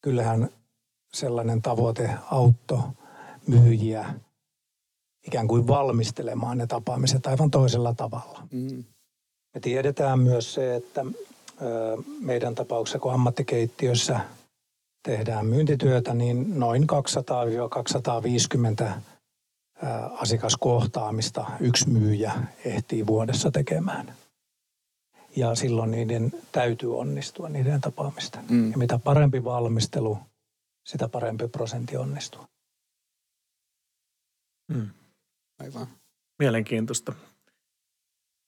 kyllähän 0.00 0.48
sellainen 1.14 1.62
tavoite 1.62 2.10
auttoi 2.30 2.82
myyjiä 3.46 4.14
ikään 5.26 5.48
kuin 5.48 5.66
valmistelemaan 5.66 6.58
ne 6.58 6.66
tapaamiset 6.66 7.26
aivan 7.26 7.50
toisella 7.50 7.94
tavalla. 7.94 8.46
Mm. 8.52 8.84
Me 9.54 9.60
tiedetään 9.60 10.18
myös 10.18 10.54
se, 10.54 10.74
että 10.74 11.04
meidän 12.20 12.54
tapauksessa, 12.54 12.98
kun 12.98 13.12
ammattikeittiössä 13.12 14.20
tehdään 15.02 15.46
myyntityötä, 15.46 16.14
niin 16.14 16.60
noin 16.60 16.86
200-250 18.86 18.90
asiakaskohtaamista 20.12 21.46
yksi 21.60 21.88
myyjä 21.90 22.32
ehtii 22.64 23.06
vuodessa 23.06 23.50
tekemään. 23.50 24.14
Ja 25.36 25.54
silloin 25.54 25.90
niiden 25.90 26.32
täytyy 26.52 26.98
onnistua, 26.98 27.48
niiden 27.48 27.80
tapaamista. 27.80 28.38
Mm. 28.48 28.70
Ja 28.70 28.78
mitä 28.78 28.98
parempi 28.98 29.44
valmistelu, 29.44 30.18
sitä 30.86 31.08
parempi 31.08 31.48
prosentti 31.48 31.96
onnistuu. 31.96 32.42
Mm. 34.68 34.90
Aivan. 35.60 35.86
Mielenkiintoista. 36.38 37.12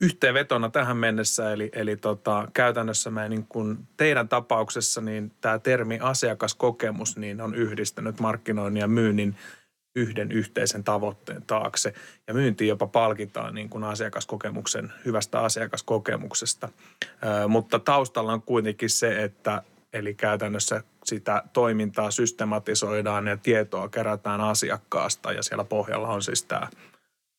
Yhteenvetona 0.01 0.71
tähän 0.71 0.97
mennessä, 0.97 1.53
eli, 1.53 1.71
eli 1.73 1.97
tota, 1.97 2.49
käytännössä 2.55 3.11
mä 3.11 3.29
niin 3.29 3.47
kun 3.49 3.89
teidän 3.97 4.29
tapauksessa, 4.29 5.01
niin 5.01 5.33
tämä 5.41 5.59
termi 5.59 5.99
asiakaskokemus 6.03 7.17
niin 7.17 7.41
on 7.41 7.55
yhdistänyt 7.55 8.21
markkinoinnin 8.21 8.81
ja 8.81 8.89
myynnin 8.89 9.37
yhden 9.97 10.33
yhteisen 10.33 10.85
tavoitteen 10.85 11.43
taakse. 11.43 11.95
Ja 12.29 12.35
myynti 12.35 12.67
jopa 12.67 12.87
palkitaan 12.87 13.55
niin 13.55 13.69
kuin 13.69 13.85
asiakaskokemuksen, 13.85 14.93
hyvästä 15.05 15.41
asiakaskokemuksesta. 15.41 16.69
Ö, 17.05 17.49
mutta 17.49 17.79
taustalla 17.79 18.33
on 18.33 18.43
kuitenkin 18.43 18.91
se, 18.91 19.23
että 19.23 19.63
eli 19.93 20.15
käytännössä 20.15 20.83
sitä 21.05 21.43
toimintaa 21.53 22.11
systematisoidaan 22.11 23.27
ja 23.27 23.37
tietoa 23.37 23.89
kerätään 23.89 24.41
asiakkaasta 24.41 25.33
ja 25.33 25.43
siellä 25.43 25.65
pohjalla 25.65 26.09
on 26.09 26.23
siis 26.23 26.43
tämä 26.43 26.69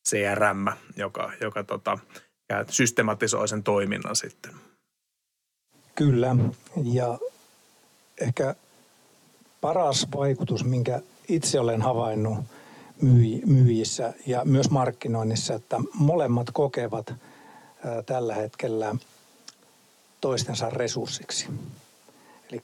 CRM, 0.08 0.68
joka, 0.96 1.32
joka 1.42 1.64
tota, 1.64 1.98
systematisoi 2.70 3.48
sen 3.48 3.64
toiminnan 3.64 4.16
sitten. 4.16 4.52
Kyllä, 5.96 6.36
ja 6.84 7.20
ehkä 8.22 8.56
paras 9.62 10.08
vaikutus, 10.16 10.64
minkä 10.66 11.02
itse 11.28 11.60
olen 11.60 11.82
havainnut 11.82 12.38
myyjissä 13.46 14.14
ja 14.26 14.42
myös 14.46 14.70
markkinoinnissa, 14.70 15.54
että 15.54 15.78
molemmat 15.94 16.48
kokevat 16.54 17.14
tällä 18.06 18.36
hetkellä 18.36 18.96
toistensa 20.22 20.70
resurssiksi. 20.70 21.48
Eli 22.52 22.64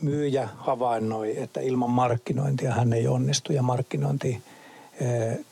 myyjä 0.00 0.48
havainnoi, 0.56 1.42
että 1.42 1.60
ilman 1.60 1.90
markkinointia 1.90 2.72
hän 2.72 2.92
ei 2.92 3.06
onnistu 3.08 3.52
ja 3.52 3.62
markkinointi 3.62 4.42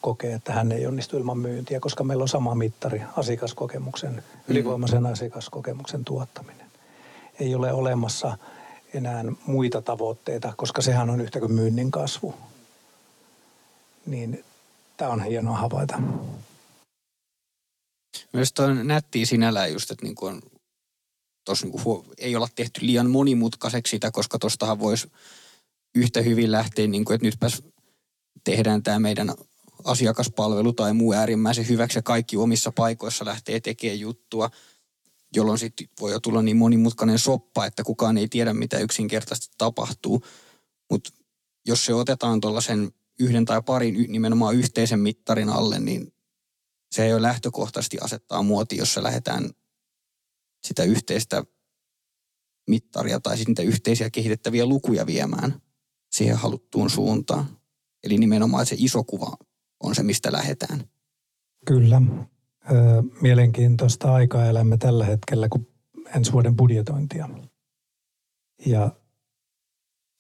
kokee, 0.01 0.35
että 0.35 0.53
hän 0.53 0.73
ei 0.73 0.87
onnistu 0.87 1.17
ilman 1.17 1.39
myyntiä, 1.39 1.81
koska 1.81 2.05
meillä 2.05 2.23
on 2.23 2.29
sama 2.29 2.55
mittari, 2.55 3.03
asiakaskokemuksen, 3.17 4.23
ylivoimaisen 4.49 5.07
asiakaskokemuksen 5.07 6.05
tuottaminen. 6.05 6.67
Ei 7.41 7.55
ole 7.55 7.73
olemassa 7.73 8.39
enää 8.95 9.25
muita 9.47 9.83
tavoitteita, 9.83 10.53
koska 10.57 10.83
sehän 10.83 11.11
on 11.11 11.21
yhtä 11.21 11.41
kuin 11.41 11.53
myynnin 11.53 11.91
kasvu. 11.91 12.35
Niin 14.07 14.45
tämä 14.97 15.11
on 15.11 15.25
hienoa 15.25 15.57
havaita. 15.57 16.03
Myös 18.33 18.53
on 18.59 18.87
nättiä 18.87 19.27
sinällään 19.27 19.73
just, 19.73 19.91
että 19.91 20.05
niin 20.05 20.15
kuin 20.15 20.35
on, 20.35 20.43
tos 21.45 21.65
niin 21.65 21.83
kuin 21.83 22.07
ei 22.19 22.37
olla 22.37 22.49
tehty 22.55 22.81
liian 22.87 23.11
monimutkaiseksi 23.11 23.91
sitä, 23.91 24.11
koska 24.11 24.39
tuostahan 24.39 24.79
voisi 24.79 25.13
yhtä 25.95 26.23
hyvin 26.23 26.53
lähteä, 26.53 26.87
niin 26.87 27.05
kuin, 27.05 27.15
että 27.15 27.27
nytpäs 27.27 27.63
tehdään 28.45 28.83
tämä 28.83 28.99
meidän 28.99 29.35
asiakaspalvelu 29.85 30.73
tai 30.73 30.93
muu 30.93 31.13
äärimmäisen 31.13 31.69
hyväksi 31.69 31.99
ja 31.99 32.03
kaikki 32.03 32.37
omissa 32.37 32.73
paikoissa 32.73 33.25
lähtee 33.25 33.61
tekemään 33.61 34.01
juttua, 34.01 34.51
jolloin 35.37 35.59
sitten 35.59 35.89
voi 36.01 36.13
jo 36.13 36.21
tulla 36.21 36.43
niin 36.43 36.57
monimutkainen 36.57 37.19
soppa, 37.19 37.67
että 37.67 37.85
kukaan 37.85 38.19
ei 38.19 38.29
tiedä, 38.29 38.55
mitä 38.55 38.79
yksinkertaisesti 38.79 39.55
tapahtuu. 39.59 40.25
Mutta 40.91 41.11
jos 41.67 41.85
se 41.85 41.95
otetaan 41.95 42.41
tuollaisen 42.41 42.93
yhden 43.21 43.45
tai 43.45 43.63
parin 43.63 44.13
nimenomaan 44.13 44.55
yhteisen 44.55 45.01
mittarin 45.01 45.49
alle, 45.49 45.79
niin 45.79 46.13
se 46.93 47.05
ei 47.05 47.13
ole 47.13 47.23
lähtökohtaisesti 47.23 47.99
asettaa 48.01 48.43
muoti, 48.43 48.77
jos 48.77 48.95
se 48.95 49.03
lähdetään 49.03 49.51
sitä 50.65 50.83
yhteistä 50.83 51.45
mittaria 52.69 53.21
tai 53.21 53.39
sitten 53.39 53.67
yhteisiä 53.67 54.11
kehitettäviä 54.11 54.67
lukuja 54.67 55.07
viemään 55.07 55.63
siihen 56.11 56.37
haluttuun 56.37 56.91
suuntaan. 56.91 57.62
Eli 58.05 58.19
nimenomaan 58.19 58.67
se 58.67 58.77
iso 58.79 59.05
kuva 59.05 59.37
on 59.81 59.95
se, 59.95 60.03
mistä 60.03 60.33
lähdetään. 60.33 60.85
Kyllä. 61.67 62.03
Mielenkiintoista 63.21 64.15
aikaa 64.15 64.47
elämme 64.47 64.77
tällä 64.77 65.05
hetkellä, 65.05 65.49
kun 65.49 65.67
ensi 66.17 66.33
vuoden 66.33 66.57
budjetointia. 66.57 67.29
Ja 68.67 68.91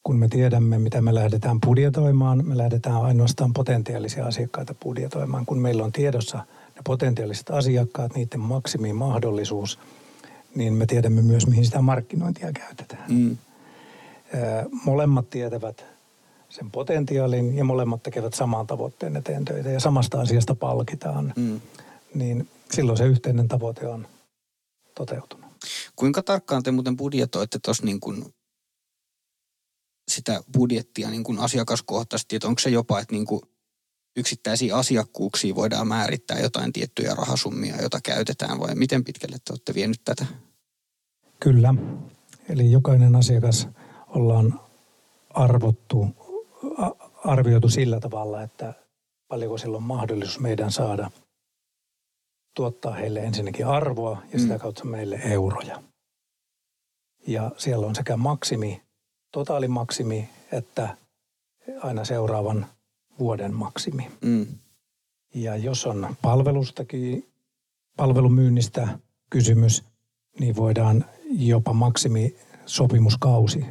kun 0.02 0.16
me 0.16 0.28
tiedämme, 0.28 0.78
mitä 0.78 1.02
me 1.02 1.14
lähdetään 1.14 1.60
budjetoimaan, 1.60 2.46
me 2.46 2.56
lähdetään 2.56 3.02
ainoastaan 3.02 3.52
potentiaalisia 3.52 4.26
asiakkaita 4.26 4.74
budjetoimaan. 4.74 5.46
Kun 5.46 5.58
meillä 5.58 5.84
on 5.84 5.92
tiedossa 5.92 6.38
ne 6.76 6.82
potentiaaliset 6.84 7.50
asiakkaat, 7.50 8.14
niiden 8.14 8.40
maksimimahdollisuus, 8.40 9.78
niin 10.54 10.74
me 10.74 10.86
tiedämme 10.86 11.22
myös, 11.22 11.46
mihin 11.46 11.64
sitä 11.64 11.82
markkinointia 11.82 12.52
käytetään. 12.52 13.04
Mm. 13.12 13.36
Molemmat 14.84 15.30
tietävät 15.30 15.91
sen 16.52 16.70
potentiaalin 16.70 17.56
ja 17.56 17.64
molemmat 17.64 18.02
tekevät 18.02 18.34
saman 18.34 18.66
tavoitteen 18.66 19.16
eteen 19.16 19.44
töitä 19.44 19.68
ja 19.68 19.80
samasta 19.80 20.20
asiasta 20.20 20.54
palkitaan, 20.54 21.32
mm. 21.36 21.60
niin 22.14 22.48
silloin 22.72 22.98
se 22.98 23.06
yhteinen 23.06 23.48
tavoite 23.48 23.86
on 23.86 24.06
toteutunut. 24.94 25.46
Kuinka 25.96 26.22
tarkkaan 26.22 26.62
te 26.62 26.70
muuten 26.70 26.96
budjetoitte 26.96 27.58
tuossa 27.64 27.84
niin 27.84 28.00
kuin 28.00 28.24
sitä 30.10 30.42
budjettia 30.52 31.10
niin 31.10 31.24
kuin 31.24 31.38
asiakaskohtaisesti, 31.38 32.36
että 32.36 32.48
onko 32.48 32.58
se 32.58 32.70
jopa, 32.70 33.00
että 33.00 33.14
niin 33.14 33.26
kuin 33.26 33.40
yksittäisiä 34.16 34.76
asiakkuuksia 34.76 35.54
voidaan 35.54 35.88
määrittää 35.88 36.38
jotain 36.38 36.72
tiettyjä 36.72 37.14
rahasummia, 37.14 37.76
joita 37.80 38.00
käytetään 38.04 38.60
vai 38.60 38.74
miten 38.74 39.04
pitkälle 39.04 39.36
te 39.44 39.52
olette 39.52 39.74
vienyt 39.74 40.00
tätä? 40.04 40.26
Kyllä. 41.40 41.74
Eli 42.48 42.72
jokainen 42.72 43.16
asiakas 43.16 43.68
ollaan 44.08 44.60
arvottu 45.30 46.08
arvioitu 47.24 47.68
sillä 47.68 48.00
tavalla, 48.00 48.42
että 48.42 48.74
paljonko 49.28 49.58
sillä 49.58 49.76
on 49.76 49.82
mahdollisuus 49.82 50.40
meidän 50.40 50.72
saada 50.72 51.10
tuottaa 52.56 52.92
heille 52.92 53.20
ensinnäkin 53.20 53.66
arvoa 53.66 54.22
ja 54.32 54.38
sitä 54.38 54.54
mm. 54.54 54.60
kautta 54.60 54.84
meille 54.84 55.20
euroja. 55.24 55.82
Ja 57.26 57.50
siellä 57.56 57.86
on 57.86 57.94
sekä 57.94 58.16
maksimi, 58.16 58.82
totaalimaksimi, 59.32 60.28
että 60.52 60.96
aina 61.82 62.04
seuraavan 62.04 62.66
vuoden 63.18 63.54
maksimi. 63.54 64.10
Mm. 64.20 64.46
Ja 65.34 65.56
jos 65.56 65.86
on 65.86 66.16
palvelustakin, 66.22 67.32
palvelumyynnistä 67.96 68.98
kysymys, 69.30 69.84
niin 70.40 70.56
voidaan 70.56 71.04
jopa 71.30 71.72
maksimi 71.72 72.36
sopimuskausi 72.66 73.66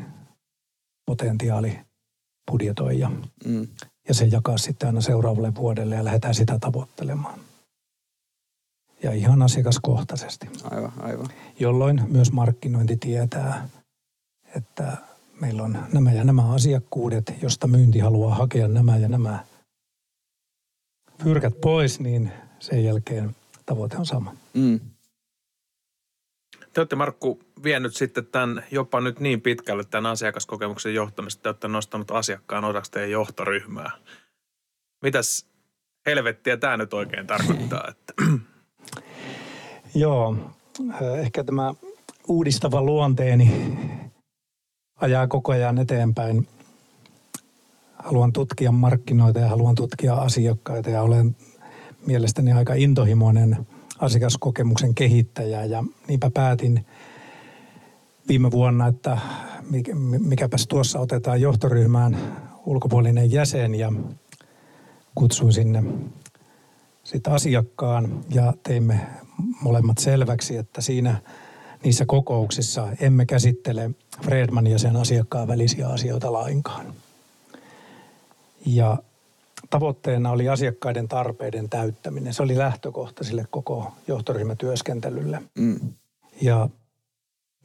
potentiaali 1.05 1.79
budjetoija. 2.51 3.11
Mm. 3.45 3.67
Ja 4.07 4.13
se 4.13 4.25
jakaa 4.25 4.57
sitten 4.57 4.87
aina 4.87 5.01
seuraavalle 5.01 5.55
vuodelle 5.55 5.95
ja 5.95 6.05
lähdetään 6.05 6.35
sitä 6.35 6.57
tavoittelemaan. 6.59 7.39
Ja 9.03 9.11
ihan 9.11 9.41
asiakaskohtaisesti. 9.41 10.49
Aivan, 10.63 10.93
aivan. 10.99 11.27
Jolloin 11.59 12.01
myös 12.07 12.31
markkinointi 12.31 12.97
tietää, 12.97 13.69
että 14.55 14.97
meillä 15.41 15.63
on 15.63 15.77
nämä 15.93 16.13
ja 16.13 16.23
nämä 16.23 16.53
asiakkuudet, 16.53 17.33
josta 17.41 17.67
myynti 17.67 17.99
haluaa 17.99 18.35
hakea 18.35 18.67
nämä 18.67 18.97
ja 18.97 19.09
nämä 19.09 19.45
pyrkät 21.23 21.61
pois, 21.61 21.99
niin 21.99 22.31
sen 22.59 22.83
jälkeen 22.83 23.35
tavoite 23.65 23.97
on 23.97 24.05
sama. 24.05 24.35
Mm. 24.53 24.79
Te 26.73 26.81
olette 26.81 26.95
Markku 26.95 27.39
vienyt 27.63 27.95
sitten 27.95 28.25
tämän 28.25 28.63
jopa 28.71 29.01
nyt 29.01 29.19
niin 29.19 29.41
pitkälle 29.41 29.83
tämän 29.83 30.11
asiakaskokemuksen 30.11 30.93
johtamista, 30.93 31.37
että 31.39 31.49
olette 31.49 31.67
nostanut 31.67 32.11
asiakkaan 32.11 32.65
osaksi 32.65 32.91
teidän 32.91 33.11
johtoryhmää. 33.11 33.91
Mitäs 35.01 35.45
helvettiä 36.05 36.57
tämä 36.57 36.77
nyt 36.77 36.93
oikein 36.93 37.27
tarkoittaa? 37.27 37.87
Että? 37.87 38.13
Joo, 39.95 40.35
ehkä 41.17 41.43
tämä 41.43 41.73
uudistava 42.27 42.81
luonteeni 42.81 43.77
ajaa 44.95 45.27
koko 45.27 45.51
ajan 45.51 45.77
eteenpäin. 45.77 46.47
Haluan 47.95 48.33
tutkia 48.33 48.71
markkinoita 48.71 49.39
ja 49.39 49.47
haluan 49.47 49.75
tutkia 49.75 50.13
asiakkaita 50.13 50.89
ja 50.89 51.01
olen 51.01 51.35
mielestäni 52.05 52.51
aika 52.51 52.73
intohimoinen 52.73 53.67
asiakaskokemuksen 54.01 54.95
kehittäjä 54.95 55.65
ja 55.65 55.83
niinpä 56.07 56.31
päätin 56.33 56.85
viime 58.27 58.51
vuonna, 58.51 58.87
että 58.87 59.17
mikäpäs 60.19 60.67
tuossa 60.67 60.99
otetaan 60.99 61.41
johtoryhmään 61.41 62.17
ulkopuolinen 62.65 63.31
jäsen 63.31 63.75
ja 63.75 63.93
kutsuin 65.15 65.53
sinne 65.53 65.83
sitten 67.03 67.33
asiakkaan 67.33 68.25
ja 68.29 68.53
teimme 68.63 68.99
molemmat 69.61 69.97
selväksi, 69.97 70.57
että 70.57 70.81
siinä 70.81 71.21
niissä 71.83 72.05
kokouksissa 72.05 72.87
emme 72.99 73.25
käsittele 73.25 73.91
Fredman 74.23 74.67
ja 74.67 74.79
sen 74.79 74.95
asiakkaan 74.95 75.47
välisiä 75.47 75.87
asioita 75.87 76.33
lainkaan. 76.33 76.93
Ja 78.65 78.97
tavoitteena 79.71 80.31
oli 80.31 80.49
asiakkaiden 80.49 81.07
tarpeiden 81.07 81.69
täyttäminen. 81.69 82.33
Se 82.33 82.43
oli 82.43 82.57
lähtökohta 82.57 83.23
sille 83.23 83.45
koko 83.49 83.93
johtoryhmätyöskentelylle. 84.07 85.41
Mm. 85.57 85.79
Ja 86.41 86.69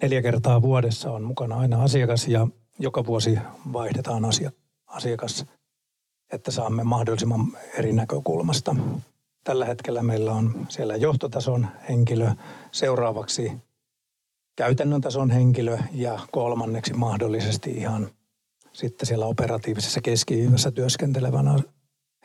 neljä 0.03 0.23
kertaa 0.23 0.63
vuodessa 0.63 1.13
on 1.13 1.23
mukana 1.23 1.57
aina 1.57 1.83
asiakas 1.83 2.29
ja 2.29 2.49
joka 2.79 3.07
vuosi 3.07 3.39
vaihdetaan 3.73 4.23
asiakas, 4.87 5.47
että 6.33 6.51
saamme 6.51 6.85
mahdollisimman 6.85 7.41
eri 7.79 7.93
näkökulmasta. 7.93 8.77
Tällä 9.45 9.65
hetkellä 9.65 10.03
meillä 10.03 10.33
on 10.33 10.67
siellä 10.69 10.97
johtotason 10.97 11.67
henkilö, 11.89 12.31
seuraavaksi 12.73 13.53
käytännön 14.57 15.01
tason 15.01 15.31
henkilö 15.31 15.79
ja 15.93 16.19
kolmanneksi 16.33 16.95
mahdollisesti 16.95 17.71
ihan 17.71 18.09
sitten 18.73 19.07
siellä 19.07 19.27
operatiivisessa 19.27 20.01
keskiviivassa 20.01 20.71
työskentelevän 20.71 21.49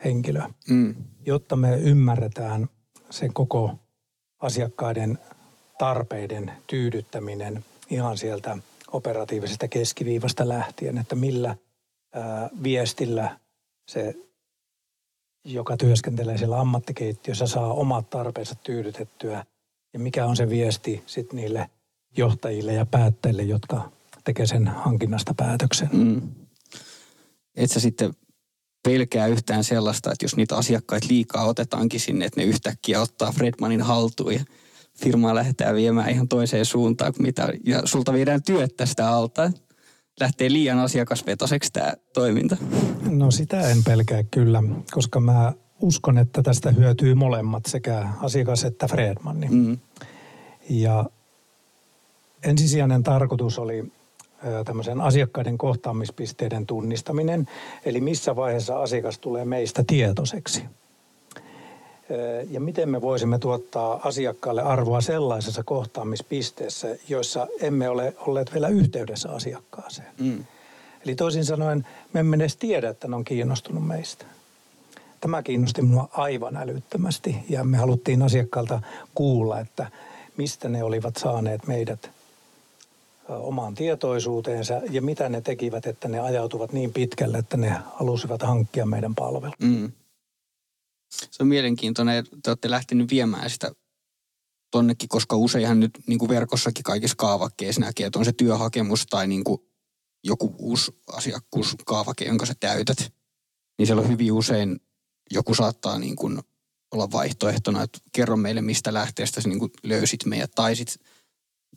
henkilö, 0.04 0.42
mm. 0.68 0.94
jotta 1.26 1.56
me 1.56 1.76
ymmärretään 1.76 2.68
sen 3.10 3.32
koko 3.32 3.78
asiakkaiden 4.38 5.18
tarpeiden 5.78 6.52
tyydyttäminen 6.66 7.64
ihan 7.90 8.18
sieltä 8.18 8.58
operatiivisesta 8.92 9.68
keskiviivasta 9.68 10.48
lähtien, 10.48 10.98
että 10.98 11.14
millä 11.14 11.56
ää, 12.12 12.50
viestillä 12.62 13.38
se, 13.88 14.14
joka 15.44 15.76
työskentelee 15.76 16.38
siellä 16.38 16.60
ammattikeittiössä, 16.60 17.46
saa 17.46 17.72
omat 17.72 18.10
tarpeensa 18.10 18.54
tyydytettyä 18.54 19.44
ja 19.92 19.98
mikä 19.98 20.26
on 20.26 20.36
se 20.36 20.48
viesti 20.48 21.02
sitten 21.06 21.36
niille 21.36 21.70
johtajille 22.16 22.72
ja 22.72 22.86
päättäjille, 22.86 23.42
jotka 23.42 23.92
tekee 24.24 24.46
sen 24.46 24.68
hankinnasta 24.68 25.34
päätöksen. 25.36 25.88
Mm. 25.92 26.30
Et 27.54 27.70
sä 27.70 27.80
sitten 27.80 28.14
pelkää 28.82 29.26
yhtään 29.26 29.64
sellaista, 29.64 30.12
että 30.12 30.24
jos 30.24 30.36
niitä 30.36 30.56
asiakkaita 30.56 31.06
liikaa 31.10 31.44
otetaankin 31.44 32.00
sinne, 32.00 32.24
että 32.24 32.40
ne 32.40 32.46
yhtäkkiä 32.46 33.00
ottaa 33.00 33.32
Fredmanin 33.32 33.82
haltuun 33.82 34.34
ja 34.34 34.44
firmaa 34.98 35.34
lähdetään 35.34 35.74
viemään 35.74 36.10
ihan 36.10 36.28
toiseen 36.28 36.64
suuntaan 36.64 37.12
kuin 37.12 37.22
mitä, 37.26 37.48
ja 37.66 37.82
sulta 37.84 38.12
viedään 38.12 38.42
työt 38.42 38.76
tästä 38.76 39.10
alta. 39.10 39.52
Lähtee 40.20 40.52
liian 40.52 40.78
asiakasvetoseksi 40.78 41.72
tämä 41.72 41.92
toiminta. 42.14 42.56
No 43.10 43.30
sitä 43.30 43.60
en 43.60 43.84
pelkää 43.84 44.22
kyllä, 44.22 44.62
koska 44.90 45.20
mä 45.20 45.52
uskon, 45.80 46.18
että 46.18 46.42
tästä 46.42 46.70
hyötyy 46.70 47.14
molemmat, 47.14 47.66
sekä 47.66 48.08
asiakas 48.20 48.64
että 48.64 48.88
Fredman. 48.88 49.46
Mm. 49.50 49.78
Ja 50.70 51.04
ensisijainen 52.42 53.02
tarkoitus 53.02 53.58
oli 53.58 53.92
tämmöisen 54.64 55.00
asiakkaiden 55.00 55.58
kohtaamispisteiden 55.58 56.66
tunnistaminen, 56.66 57.48
eli 57.84 58.00
missä 58.00 58.36
vaiheessa 58.36 58.82
asiakas 58.82 59.18
tulee 59.18 59.44
meistä 59.44 59.84
tietoiseksi. 59.86 60.64
Ja 62.50 62.60
miten 62.60 62.88
me 62.88 63.00
voisimme 63.00 63.38
tuottaa 63.38 64.00
asiakkaalle 64.04 64.62
arvoa 64.62 65.00
sellaisessa 65.00 65.62
kohtaamispisteessä, 65.64 66.96
joissa 67.08 67.46
emme 67.60 67.88
ole 67.88 68.14
olleet 68.26 68.52
vielä 68.54 68.68
yhteydessä 68.68 69.30
asiakkaaseen. 69.30 70.08
Mm. 70.20 70.44
Eli 71.04 71.14
toisin 71.14 71.44
sanoen 71.44 71.86
me 72.12 72.20
emme 72.20 72.36
edes 72.36 72.56
tiedä, 72.56 72.88
että 72.88 73.08
ne 73.08 73.16
on 73.16 73.24
kiinnostunut 73.24 73.86
meistä. 73.86 74.24
Tämä 75.20 75.42
kiinnosti 75.42 75.82
minua 75.82 76.08
aivan 76.12 76.56
älyttömästi 76.56 77.36
ja 77.48 77.64
me 77.64 77.76
haluttiin 77.76 78.22
asiakkaalta 78.22 78.82
kuulla, 79.14 79.60
että 79.60 79.86
mistä 80.36 80.68
ne 80.68 80.84
olivat 80.84 81.16
saaneet 81.16 81.66
meidät 81.66 82.10
omaan 83.36 83.74
tietoisuuteensa 83.74 84.74
ja 84.90 85.02
mitä 85.02 85.28
ne 85.28 85.40
tekivät, 85.40 85.86
että 85.86 86.08
ne 86.08 86.20
ajautuvat 86.20 86.72
niin 86.72 86.92
pitkälle, 86.92 87.38
että 87.38 87.56
ne 87.56 87.76
halusivat 87.94 88.42
hankkia 88.42 88.86
meidän 88.86 89.14
palvelun. 89.14 89.54
Mm. 89.62 89.92
Se 91.10 91.42
on 91.42 91.46
mielenkiintoinen, 91.46 92.16
että 92.16 92.36
te 92.42 92.50
olette 92.50 92.70
lähtenyt 92.70 93.10
viemään 93.10 93.50
sitä 93.50 93.72
tonnekin, 94.70 95.08
koska 95.08 95.36
useinhan 95.36 95.80
nyt 95.80 95.90
niin 96.06 96.18
kuin 96.18 96.28
verkossakin 96.28 96.82
kaikissa 96.82 97.16
kaavakkeissa 97.16 97.80
näkee, 97.80 98.06
että 98.06 98.18
on 98.18 98.24
se 98.24 98.32
työhakemus 98.32 99.06
tai 99.06 99.26
niin 99.26 99.44
kuin 99.44 99.60
joku 100.24 100.54
uusi 100.58 101.00
asiakkuuskaavake, 101.06 102.24
jonka 102.24 102.46
sä 102.46 102.54
täytät. 102.60 103.12
Niin 103.78 103.86
siellä 103.86 104.02
on 104.02 104.08
hyvin 104.08 104.32
usein 104.32 104.80
joku 105.30 105.54
saattaa 105.54 105.98
niin 105.98 106.16
kuin 106.16 106.38
olla 106.92 107.12
vaihtoehtona, 107.12 107.82
että 107.82 107.98
kerro 108.12 108.36
meille 108.36 108.62
mistä 108.62 108.94
lähteestä 108.94 109.40
sä 109.40 109.48
niin 109.48 109.58
kuin 109.58 109.70
löysit 109.82 110.24
meidät 110.24 110.50
tai 110.54 110.76
sitten 110.76 111.11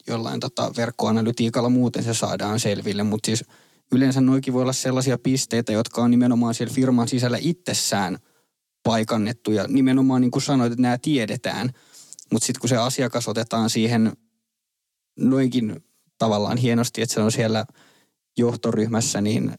jollain 0.08 0.40
tota 0.40 0.72
verkkoanalytiikalla 0.78 1.70
muuten 1.70 2.04
se 2.04 2.14
saadaan 2.14 2.60
selville, 2.60 3.04
mutta 3.04 3.26
siis 3.26 3.46
yleensä 3.92 4.22
noikin 4.22 4.54
voi 4.54 4.62
olla 4.62 4.74
sellaisia 4.74 5.18
pisteitä, 5.18 5.72
jotka 5.72 6.02
on 6.02 6.12
nimenomaan 6.12 6.54
siellä 6.54 6.74
firman 6.74 7.08
sisällä 7.08 7.38
itsessään 7.42 8.18
paikannettu 8.84 9.52
ja 9.52 9.68
nimenomaan 9.68 10.22
niin 10.22 10.32
kuin 10.32 10.44
sanoit, 10.44 10.72
että 10.72 10.82
nämä 10.82 10.98
tiedetään, 10.98 11.70
mutta 12.32 12.46
sitten 12.46 12.60
kun 12.60 12.70
se 12.70 12.78
asiakas 12.78 13.28
otetaan 13.28 13.70
siihen 13.70 14.12
noinkin 15.20 15.84
tavallaan 16.18 16.58
hienosti, 16.58 17.02
että 17.02 17.14
se 17.14 17.22
on 17.22 17.32
siellä 17.32 17.66
johtoryhmässä, 18.38 19.22
niin 19.22 19.54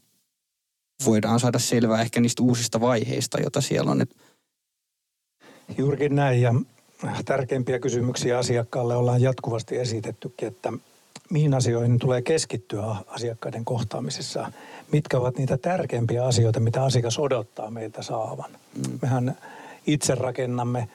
voidaan 1.05 1.39
saada 1.39 1.59
selvää 1.59 2.01
ehkä 2.01 2.21
niistä 2.21 2.43
uusista 2.43 2.81
vaiheista, 2.81 3.39
joita 3.39 3.61
siellä 3.61 3.91
on. 3.91 4.05
Juurikin 5.77 6.15
näin 6.15 6.41
ja 6.41 6.53
tärkeimpiä 7.25 7.79
kysymyksiä 7.79 8.37
asiakkaalle 8.37 8.95
ollaan 8.95 9.21
jatkuvasti 9.21 9.77
esitettykin, 9.77 10.47
että 10.47 10.73
mihin 11.29 11.53
asioihin 11.53 11.99
tulee 11.99 12.21
keskittyä 12.21 12.95
asiakkaiden 13.07 13.65
kohtaamisessa. 13.65 14.51
Mitkä 14.91 15.17
ovat 15.17 15.37
niitä 15.37 15.57
tärkeimpiä 15.57 16.25
asioita, 16.25 16.59
mitä 16.59 16.83
asiakas 16.83 17.19
odottaa 17.19 17.71
meiltä 17.71 18.01
saavan. 18.03 18.51
Mm. 18.51 18.99
Mehän 19.01 19.37
itse 19.87 20.15
rakennamme 20.15 20.79
äh, 20.79 20.87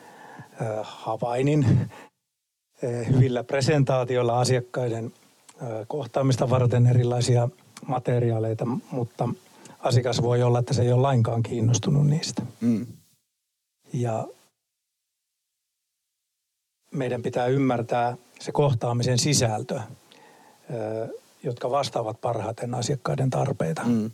havainin 0.82 1.66
äh, 1.68 3.08
hyvillä 3.08 3.44
presentaatioilla 3.44 4.40
asiakkaiden 4.40 5.04
äh, 5.62 5.68
kohtaamista 5.88 6.50
varten 6.50 6.86
erilaisia 6.86 7.48
materiaaleita, 7.86 8.66
mutta 8.90 9.28
asiakas 9.78 10.22
voi 10.22 10.42
olla, 10.42 10.58
että 10.58 10.74
se 10.74 10.82
ei 10.82 10.92
ole 10.92 11.02
lainkaan 11.02 11.42
kiinnostunut 11.42 12.06
niistä. 12.06 12.42
Mm. 12.60 12.86
Ja 13.92 14.26
meidän 16.92 17.22
pitää 17.22 17.46
ymmärtää 17.46 18.16
se 18.40 18.52
kohtaamisen 18.52 19.18
sisältö, 19.18 19.80
jotka 21.42 21.70
vastaavat 21.70 22.20
parhaiten 22.20 22.74
asiakkaiden 22.74 23.30
tarpeita. 23.30 23.82
Mm. 23.84 24.10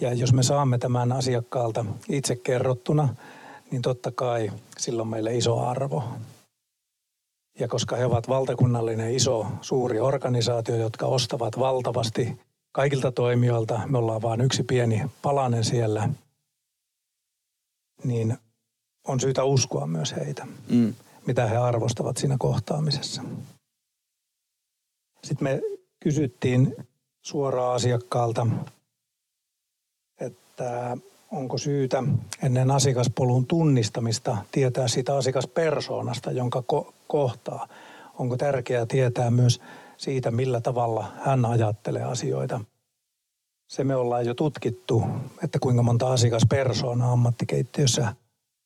Ja 0.00 0.12
jos 0.12 0.32
me 0.32 0.42
saamme 0.42 0.78
tämän 0.78 1.12
asiakkaalta 1.12 1.84
itse 2.08 2.36
kerrottuna, 2.36 3.14
niin 3.70 3.82
totta 3.82 4.12
kai 4.14 4.52
silloin 4.78 5.08
meille 5.08 5.36
iso 5.36 5.60
arvo. 5.60 6.04
Ja 7.58 7.68
koska 7.68 7.96
he 7.96 8.06
ovat 8.06 8.28
valtakunnallinen 8.28 9.14
iso, 9.14 9.46
suuri 9.60 10.00
organisaatio, 10.00 10.76
jotka 10.76 11.06
ostavat 11.06 11.58
valtavasti 11.58 12.40
kaikilta 12.72 13.12
toimijoilta, 13.12 13.80
me 13.86 13.98
ollaan 13.98 14.22
vain 14.22 14.40
yksi 14.40 14.62
pieni 14.62 15.02
palanen 15.22 15.64
siellä, 15.64 16.08
niin 18.04 18.38
on 19.06 19.20
syytä 19.20 19.44
uskoa 19.44 19.86
myös 19.86 20.16
heitä. 20.16 20.46
Mm 20.68 20.94
mitä 21.26 21.46
he 21.46 21.56
arvostavat 21.56 22.16
siinä 22.16 22.36
kohtaamisessa. 22.38 23.22
Sitten 25.24 25.44
me 25.44 25.60
kysyttiin 26.00 26.76
suoraan 27.22 27.74
asiakkaalta, 27.74 28.46
että 30.20 30.96
onko 31.30 31.58
syytä 31.58 32.02
ennen 32.42 32.70
asiakaspolun 32.70 33.46
tunnistamista 33.46 34.36
tietää 34.52 34.88
sitä 34.88 35.16
asiakaspersoonasta, 35.16 36.32
jonka 36.32 36.62
ko- 36.72 36.92
kohtaa. 37.06 37.68
Onko 38.18 38.36
tärkeää 38.36 38.86
tietää 38.86 39.30
myös 39.30 39.60
siitä, 39.96 40.30
millä 40.30 40.60
tavalla 40.60 41.12
hän 41.24 41.44
ajattelee 41.44 42.02
asioita. 42.02 42.60
Se 43.68 43.84
me 43.84 43.96
ollaan 43.96 44.26
jo 44.26 44.34
tutkittu, 44.34 45.02
että 45.44 45.58
kuinka 45.58 45.82
monta 45.82 46.12
asiakaspersoonaa 46.12 47.12
ammattikeittiössä 47.12 48.14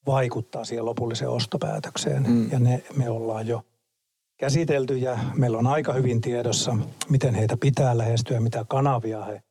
vaikuttaa 0.06 0.64
siihen 0.64 0.84
lopulliseen 0.84 1.30
ostopäätökseen. 1.30 2.24
Mm. 2.28 2.50
Ja 2.50 2.58
ne 2.58 2.82
me 2.96 3.10
ollaan 3.10 3.46
jo 3.46 3.62
käsitelty 4.36 4.96
ja 4.96 5.18
meillä 5.34 5.58
on 5.58 5.66
aika 5.66 5.92
hyvin 5.92 6.20
tiedossa, 6.20 6.76
miten 7.08 7.34
heitä 7.34 7.56
pitää 7.56 7.98
lähestyä, 7.98 8.40
mitä 8.40 8.64
kanavia 8.68 9.24
he 9.24 9.42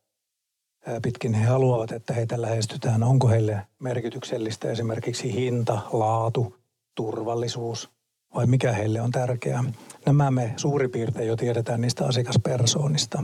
pitkin 1.02 1.34
he 1.34 1.46
haluavat, 1.46 1.92
että 1.92 2.14
heitä 2.14 2.42
lähestytään. 2.42 3.02
Onko 3.02 3.28
heille 3.28 3.66
merkityksellistä 3.78 4.70
esimerkiksi 4.70 5.32
hinta, 5.32 5.78
laatu, 5.92 6.56
turvallisuus 6.94 7.90
vai 8.34 8.46
mikä 8.46 8.72
heille 8.72 9.00
on 9.00 9.10
tärkeää. 9.10 9.64
Nämä 10.06 10.30
me 10.30 10.54
suurin 10.56 10.90
piirtein 10.90 11.28
jo 11.28 11.36
tiedetään 11.36 11.80
niistä 11.80 12.06
asiakaspersoonista. 12.06 13.22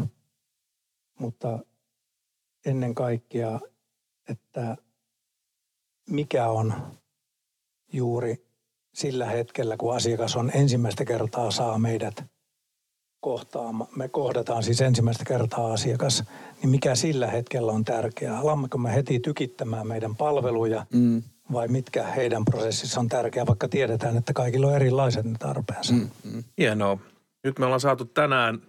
Mutta 1.18 1.58
ennen 2.66 2.94
kaikkea, 2.94 3.60
että 4.28 4.76
mikä 6.10 6.48
on 6.48 6.74
juuri 7.92 8.46
sillä 8.94 9.26
hetkellä, 9.26 9.76
kun 9.76 9.96
asiakas 9.96 10.36
on 10.36 10.50
ensimmäistä 10.54 11.04
kertaa 11.04 11.50
saa 11.50 11.78
meidät 11.78 12.24
kohtaan, 13.20 13.86
me 13.96 14.08
kohdataan 14.08 14.62
siis 14.62 14.80
ensimmäistä 14.80 15.24
kertaa 15.24 15.72
asiakas, 15.72 16.24
niin 16.62 16.70
mikä 16.70 16.94
sillä 16.94 17.26
hetkellä 17.26 17.72
on 17.72 17.84
tärkeää? 17.84 18.38
Alammeko 18.38 18.78
me 18.78 18.94
heti 18.94 19.20
tykittämään 19.20 19.86
meidän 19.86 20.16
palveluja 20.16 20.86
mm. 20.92 21.22
vai 21.52 21.68
mitkä 21.68 22.02
heidän 22.02 22.44
prosessissa 22.44 23.00
on 23.00 23.08
tärkeää, 23.08 23.46
vaikka 23.46 23.68
tiedetään, 23.68 24.16
että 24.16 24.32
kaikilla 24.32 24.66
on 24.66 24.74
erilaiset 24.74 25.24
ne 25.24 25.36
tarpeensa. 25.38 25.92
Mm. 25.92 26.10
Mm. 26.24 26.44
Hienoa. 26.58 26.98
Nyt 27.44 27.58
me 27.58 27.64
ollaan 27.64 27.80
saatu 27.80 28.04
tänään 28.04 28.62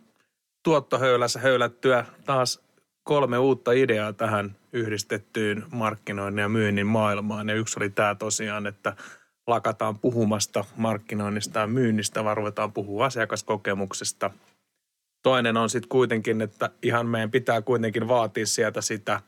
tuottohöylässä 0.63 1.39
höylättyä 1.39 2.05
taas 2.25 2.59
kolme 3.03 3.37
uutta 3.37 3.71
ideaa 3.71 4.13
tähän 4.13 4.55
yhdistettyyn 4.73 5.65
markkinoinnin 5.71 6.41
ja 6.41 6.49
myynnin 6.49 6.87
maailmaan. 6.87 7.49
Ja 7.49 7.55
yksi 7.55 7.79
oli 7.79 7.89
tämä 7.89 8.15
tosiaan, 8.15 8.67
että 8.67 8.95
lakataan 9.47 9.99
puhumasta 9.99 10.65
markkinoinnista 10.75 11.59
ja 11.59 11.67
myynnistä, 11.67 12.23
vaan 12.23 12.37
ruvetaan 12.37 12.73
puhua 12.73 13.05
asiakaskokemuksesta. 13.05 14.31
Toinen 15.23 15.57
on 15.57 15.69
sitten 15.69 15.89
kuitenkin, 15.89 16.41
että 16.41 16.69
ihan 16.81 17.07
meidän 17.07 17.31
pitää 17.31 17.61
kuitenkin 17.61 18.07
vaatia 18.07 18.45
sieltä 18.45 18.81
sitä 18.81 19.21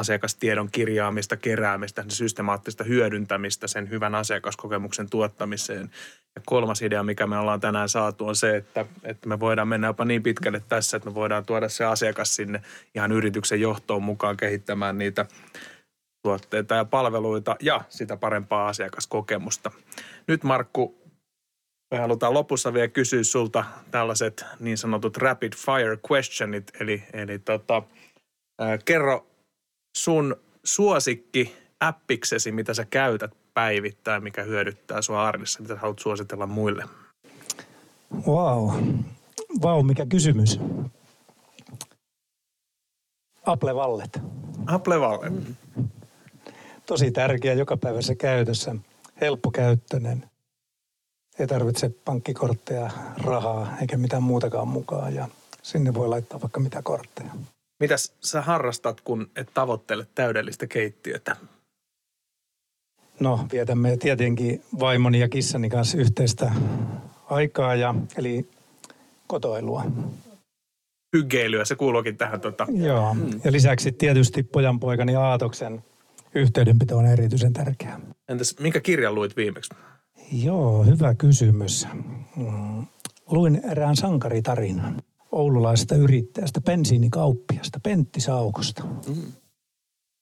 asiakastiedon 0.00 0.70
kirjaamista, 0.70 1.36
keräämistä, 1.36 2.04
systemaattista 2.08 2.84
hyödyntämistä 2.84 3.66
sen 3.66 3.90
hyvän 3.90 4.14
asiakaskokemuksen 4.14 5.10
tuottamiseen. 5.10 5.90
Ja 6.36 6.42
kolmas 6.46 6.82
idea, 6.82 7.02
mikä 7.02 7.26
me 7.26 7.38
ollaan 7.38 7.60
tänään 7.60 7.88
saatu, 7.88 8.26
on 8.26 8.36
se, 8.36 8.56
että, 8.56 8.86
että 9.02 9.28
me 9.28 9.40
voidaan 9.40 9.68
mennä 9.68 9.86
jopa 9.86 10.04
niin 10.04 10.22
pitkälle 10.22 10.62
tässä, 10.68 10.96
että 10.96 11.08
me 11.08 11.14
voidaan 11.14 11.46
tuoda 11.46 11.68
se 11.68 11.84
asiakas 11.84 12.36
sinne 12.36 12.62
ihan 12.94 13.12
yrityksen 13.12 13.60
johtoon 13.60 14.02
mukaan 14.02 14.36
kehittämään 14.36 14.98
niitä 14.98 15.26
tuotteita 16.22 16.74
ja 16.74 16.84
palveluita 16.84 17.56
ja 17.60 17.80
sitä 17.88 18.16
parempaa 18.16 18.68
asiakaskokemusta. 18.68 19.70
Nyt 20.26 20.44
Markku, 20.44 21.00
Me 21.94 21.98
halutaan 21.98 22.34
lopussa 22.34 22.74
vielä 22.74 22.88
kysyä 22.88 23.22
sulta 23.22 23.64
tällaiset 23.90 24.44
niin 24.60 24.78
sanotut 24.78 25.16
rapid 25.16 25.52
fire 25.56 25.98
questionit, 26.12 26.70
eli, 26.80 27.02
eli 27.12 27.38
tota, 27.38 27.82
ää, 28.60 28.78
kerro 28.78 29.29
sun 29.96 30.36
suosikki 30.64 31.54
appiksesi, 31.80 32.52
mitä 32.52 32.74
sä 32.74 32.84
käytät 32.84 33.30
päivittäin, 33.54 34.22
mikä 34.22 34.42
hyödyttää 34.42 35.02
sua 35.02 35.28
arjessa, 35.28 35.62
mitä 35.62 35.74
sä 35.74 35.80
haluat 35.80 35.98
suositella 35.98 36.46
muille. 36.46 36.84
Wow. 38.26 38.70
Vau, 39.62 39.82
mikä 39.82 40.06
kysymys. 40.06 40.60
Apple 43.46 43.72
Wallet. 43.72 44.20
Apple 44.66 44.98
Wallet. 44.98 45.32
Tosi 46.86 47.10
tärkeä 47.10 47.54
jokapäiväisessä 47.54 48.14
käytössä. 48.14 48.76
Helppokäyttöinen. 49.20 50.30
Ei 51.38 51.46
tarvitse 51.46 51.88
pankkikortteja, 52.04 52.90
rahaa 53.24 53.76
eikä 53.80 53.96
mitään 53.96 54.22
muutakaan 54.22 54.68
mukaan. 54.68 55.14
Ja 55.14 55.28
sinne 55.62 55.94
voi 55.94 56.08
laittaa 56.08 56.40
vaikka 56.40 56.60
mitä 56.60 56.82
kortteja. 56.82 57.30
Mitäs 57.80 58.12
sä 58.20 58.40
harrastat, 58.42 59.00
kun 59.00 59.30
et 59.36 59.50
tavoittele 59.54 60.06
täydellistä 60.14 60.66
keittiötä? 60.66 61.36
No, 63.20 63.46
vietämme 63.52 63.96
tietenkin 63.96 64.62
vaimoni 64.80 65.20
ja 65.20 65.28
kissani 65.28 65.70
kanssa 65.70 65.98
yhteistä 65.98 66.52
aikaa, 67.30 67.74
ja, 67.74 67.94
eli 68.16 68.48
kotoilua. 69.26 69.84
Hygeilyä, 71.16 71.64
se 71.64 71.76
kuuluukin 71.76 72.16
tähän 72.16 72.40
tota, 72.40 72.66
Joo, 72.70 73.16
ja 73.44 73.52
lisäksi 73.52 73.92
tietysti 73.92 74.42
pojanpoikani 74.42 75.16
Aatoksen 75.16 75.84
yhteydenpito 76.34 76.96
on 76.96 77.06
erityisen 77.06 77.52
tärkeää. 77.52 78.00
Entäs 78.28 78.56
minkä 78.60 78.80
kirjan 78.80 79.14
luit 79.14 79.36
viimeksi? 79.36 79.74
Joo, 80.32 80.84
hyvä 80.84 81.14
kysymys. 81.14 81.88
Mm, 82.36 82.86
Luin 83.30 83.60
erään 83.70 83.96
sankaritarinan 83.96 85.02
oululaisesta 85.32 85.94
yrittäjästä, 85.94 86.60
bensiinikauppiasta, 86.60 87.80
Pentti 87.82 88.20
Saukosta. 88.20 88.84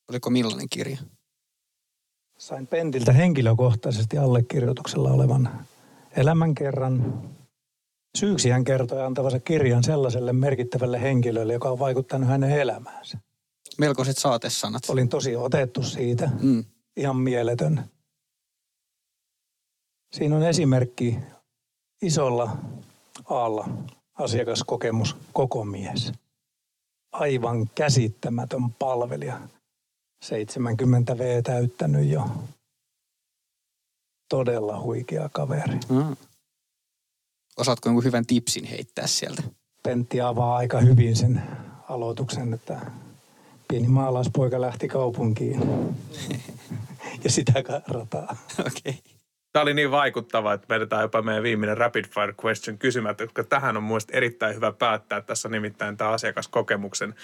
Oliko 0.09 0.29
millainen 0.29 0.69
kirja? 0.69 0.97
Sain 2.37 2.67
Pentiltä 2.67 3.13
henkilökohtaisesti 3.13 4.17
allekirjoituksella 4.17 5.11
olevan 5.11 5.65
elämänkerran. 6.17 7.23
Syyksi 8.17 8.49
hän 8.49 8.63
kertoi 8.63 9.01
antavansa 9.01 9.39
kirjan 9.39 9.83
sellaiselle 9.83 10.33
merkittävälle 10.33 11.01
henkilölle, 11.01 11.53
joka 11.53 11.69
on 11.69 11.79
vaikuttanut 11.79 12.29
hänen 12.29 12.51
elämäänsä. 12.51 13.17
Melkoiset 13.77 14.17
saatesanat. 14.17 14.83
Olin 14.89 15.09
tosi 15.09 15.35
otettu 15.35 15.83
siitä, 15.83 16.31
Mm. 16.41 16.65
ihan 16.97 17.17
mieletön. 17.17 17.83
Siinä 20.13 20.35
on 20.35 20.43
esimerkki 20.43 21.19
isolla 22.01 22.57
aalla 23.29 23.67
asiakaskokemus 24.19 25.15
koko 25.33 25.65
mies. 25.65 26.11
Aivan 27.11 27.69
käsittämätön 27.75 28.71
palvelija. 28.79 29.39
70 30.23 31.17
V 31.17 31.43
täyttänyt 31.43 32.09
jo. 32.09 32.29
Todella 34.29 34.81
huikea 34.81 35.29
kaveri. 35.33 35.79
Mm. 35.89 36.15
Osaatko 37.57 37.89
jonkun 37.89 38.03
hyvän 38.03 38.25
tipsin 38.25 38.65
heittää 38.65 39.07
sieltä? 39.07 39.43
Pentti 39.83 40.21
avaa 40.21 40.55
aika 40.55 40.79
hyvin 40.79 41.15
sen 41.15 41.43
aloituksen, 41.89 42.53
että 42.53 42.91
pieni 43.67 43.87
maalaispoika 43.87 44.61
lähti 44.61 44.87
kaupunkiin 44.87 45.61
ja 47.23 47.29
sitä 47.29 47.53
rataa. 47.87 48.37
Okei. 48.59 48.71
Okay. 48.99 49.18
Tämä 49.53 49.63
oli 49.63 49.73
niin 49.73 49.91
vaikuttava, 49.91 50.53
että 50.53 50.67
vedetään 50.69 51.01
jopa 51.01 51.21
meidän 51.21 51.43
viimeinen 51.43 51.77
rapid 51.77 52.05
fire 52.05 52.33
question 52.45 52.77
kysymättä, 52.77 53.25
koska 53.25 53.43
tähän 53.43 53.77
on 53.77 53.83
mielestäni 53.83 54.17
erittäin 54.17 54.55
hyvä 54.55 54.71
päättää. 54.71 55.21
Tässä 55.21 55.49
nimittäin 55.49 55.97
tämä 55.97 56.09
asiakaskokemuksen 56.09 57.15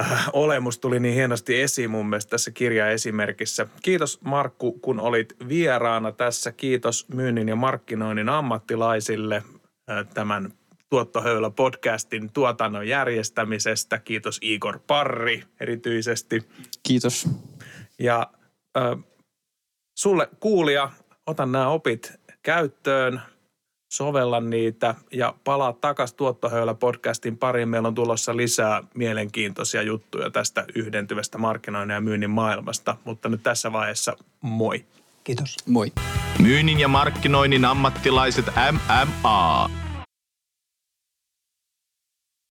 äh, 0.00 0.28
olemus 0.32 0.78
tuli 0.78 1.00
niin 1.00 1.14
hienosti 1.14 1.60
esiin 1.60 1.90
mun 1.90 2.08
mielestä 2.08 2.30
tässä 2.30 2.50
kirjaesimerkissä. 2.50 3.66
Kiitos 3.82 4.20
Markku, 4.24 4.72
kun 4.72 5.00
olit 5.00 5.36
vieraana 5.48 6.12
tässä. 6.12 6.52
Kiitos 6.52 7.08
myynnin 7.08 7.48
ja 7.48 7.56
markkinoinnin 7.56 8.28
ammattilaisille 8.28 9.36
äh, 9.90 10.06
tämän 10.14 10.52
Tuottohöylä 10.90 11.50
podcastin 11.50 12.32
tuotannon 12.32 12.88
järjestämisestä. 12.88 13.98
Kiitos 13.98 14.38
Igor 14.42 14.78
Parri 14.86 15.44
erityisesti. 15.60 16.48
Kiitos. 16.82 17.28
Ja 17.98 18.30
ö, 18.76 18.96
sulle 19.98 20.28
kuulija, 20.40 20.90
otan 21.26 21.52
nämä 21.52 21.68
opit 21.68 22.12
käyttöön, 22.42 23.20
sovella 23.92 24.40
niitä 24.40 24.94
ja 25.12 25.34
palaa 25.44 25.72
takaisin 25.72 26.16
Tuottohöylä 26.16 26.74
podcastin 26.74 27.38
pariin. 27.38 27.68
Meillä 27.68 27.88
on 27.88 27.94
tulossa 27.94 28.36
lisää 28.36 28.82
mielenkiintoisia 28.94 29.82
juttuja 29.82 30.30
tästä 30.30 30.64
yhdentyvästä 30.74 31.38
markkinoinnin 31.38 31.94
ja 31.94 32.00
myynnin 32.00 32.30
maailmasta, 32.30 32.96
mutta 33.04 33.28
nyt 33.28 33.42
tässä 33.42 33.72
vaiheessa 33.72 34.16
moi. 34.40 34.84
Kiitos. 35.24 35.56
Moi. 35.66 35.92
Myynnin 36.42 36.80
ja 36.80 36.88
markkinoinnin 36.88 37.64
ammattilaiset 37.64 38.46
MMA. 38.72 39.70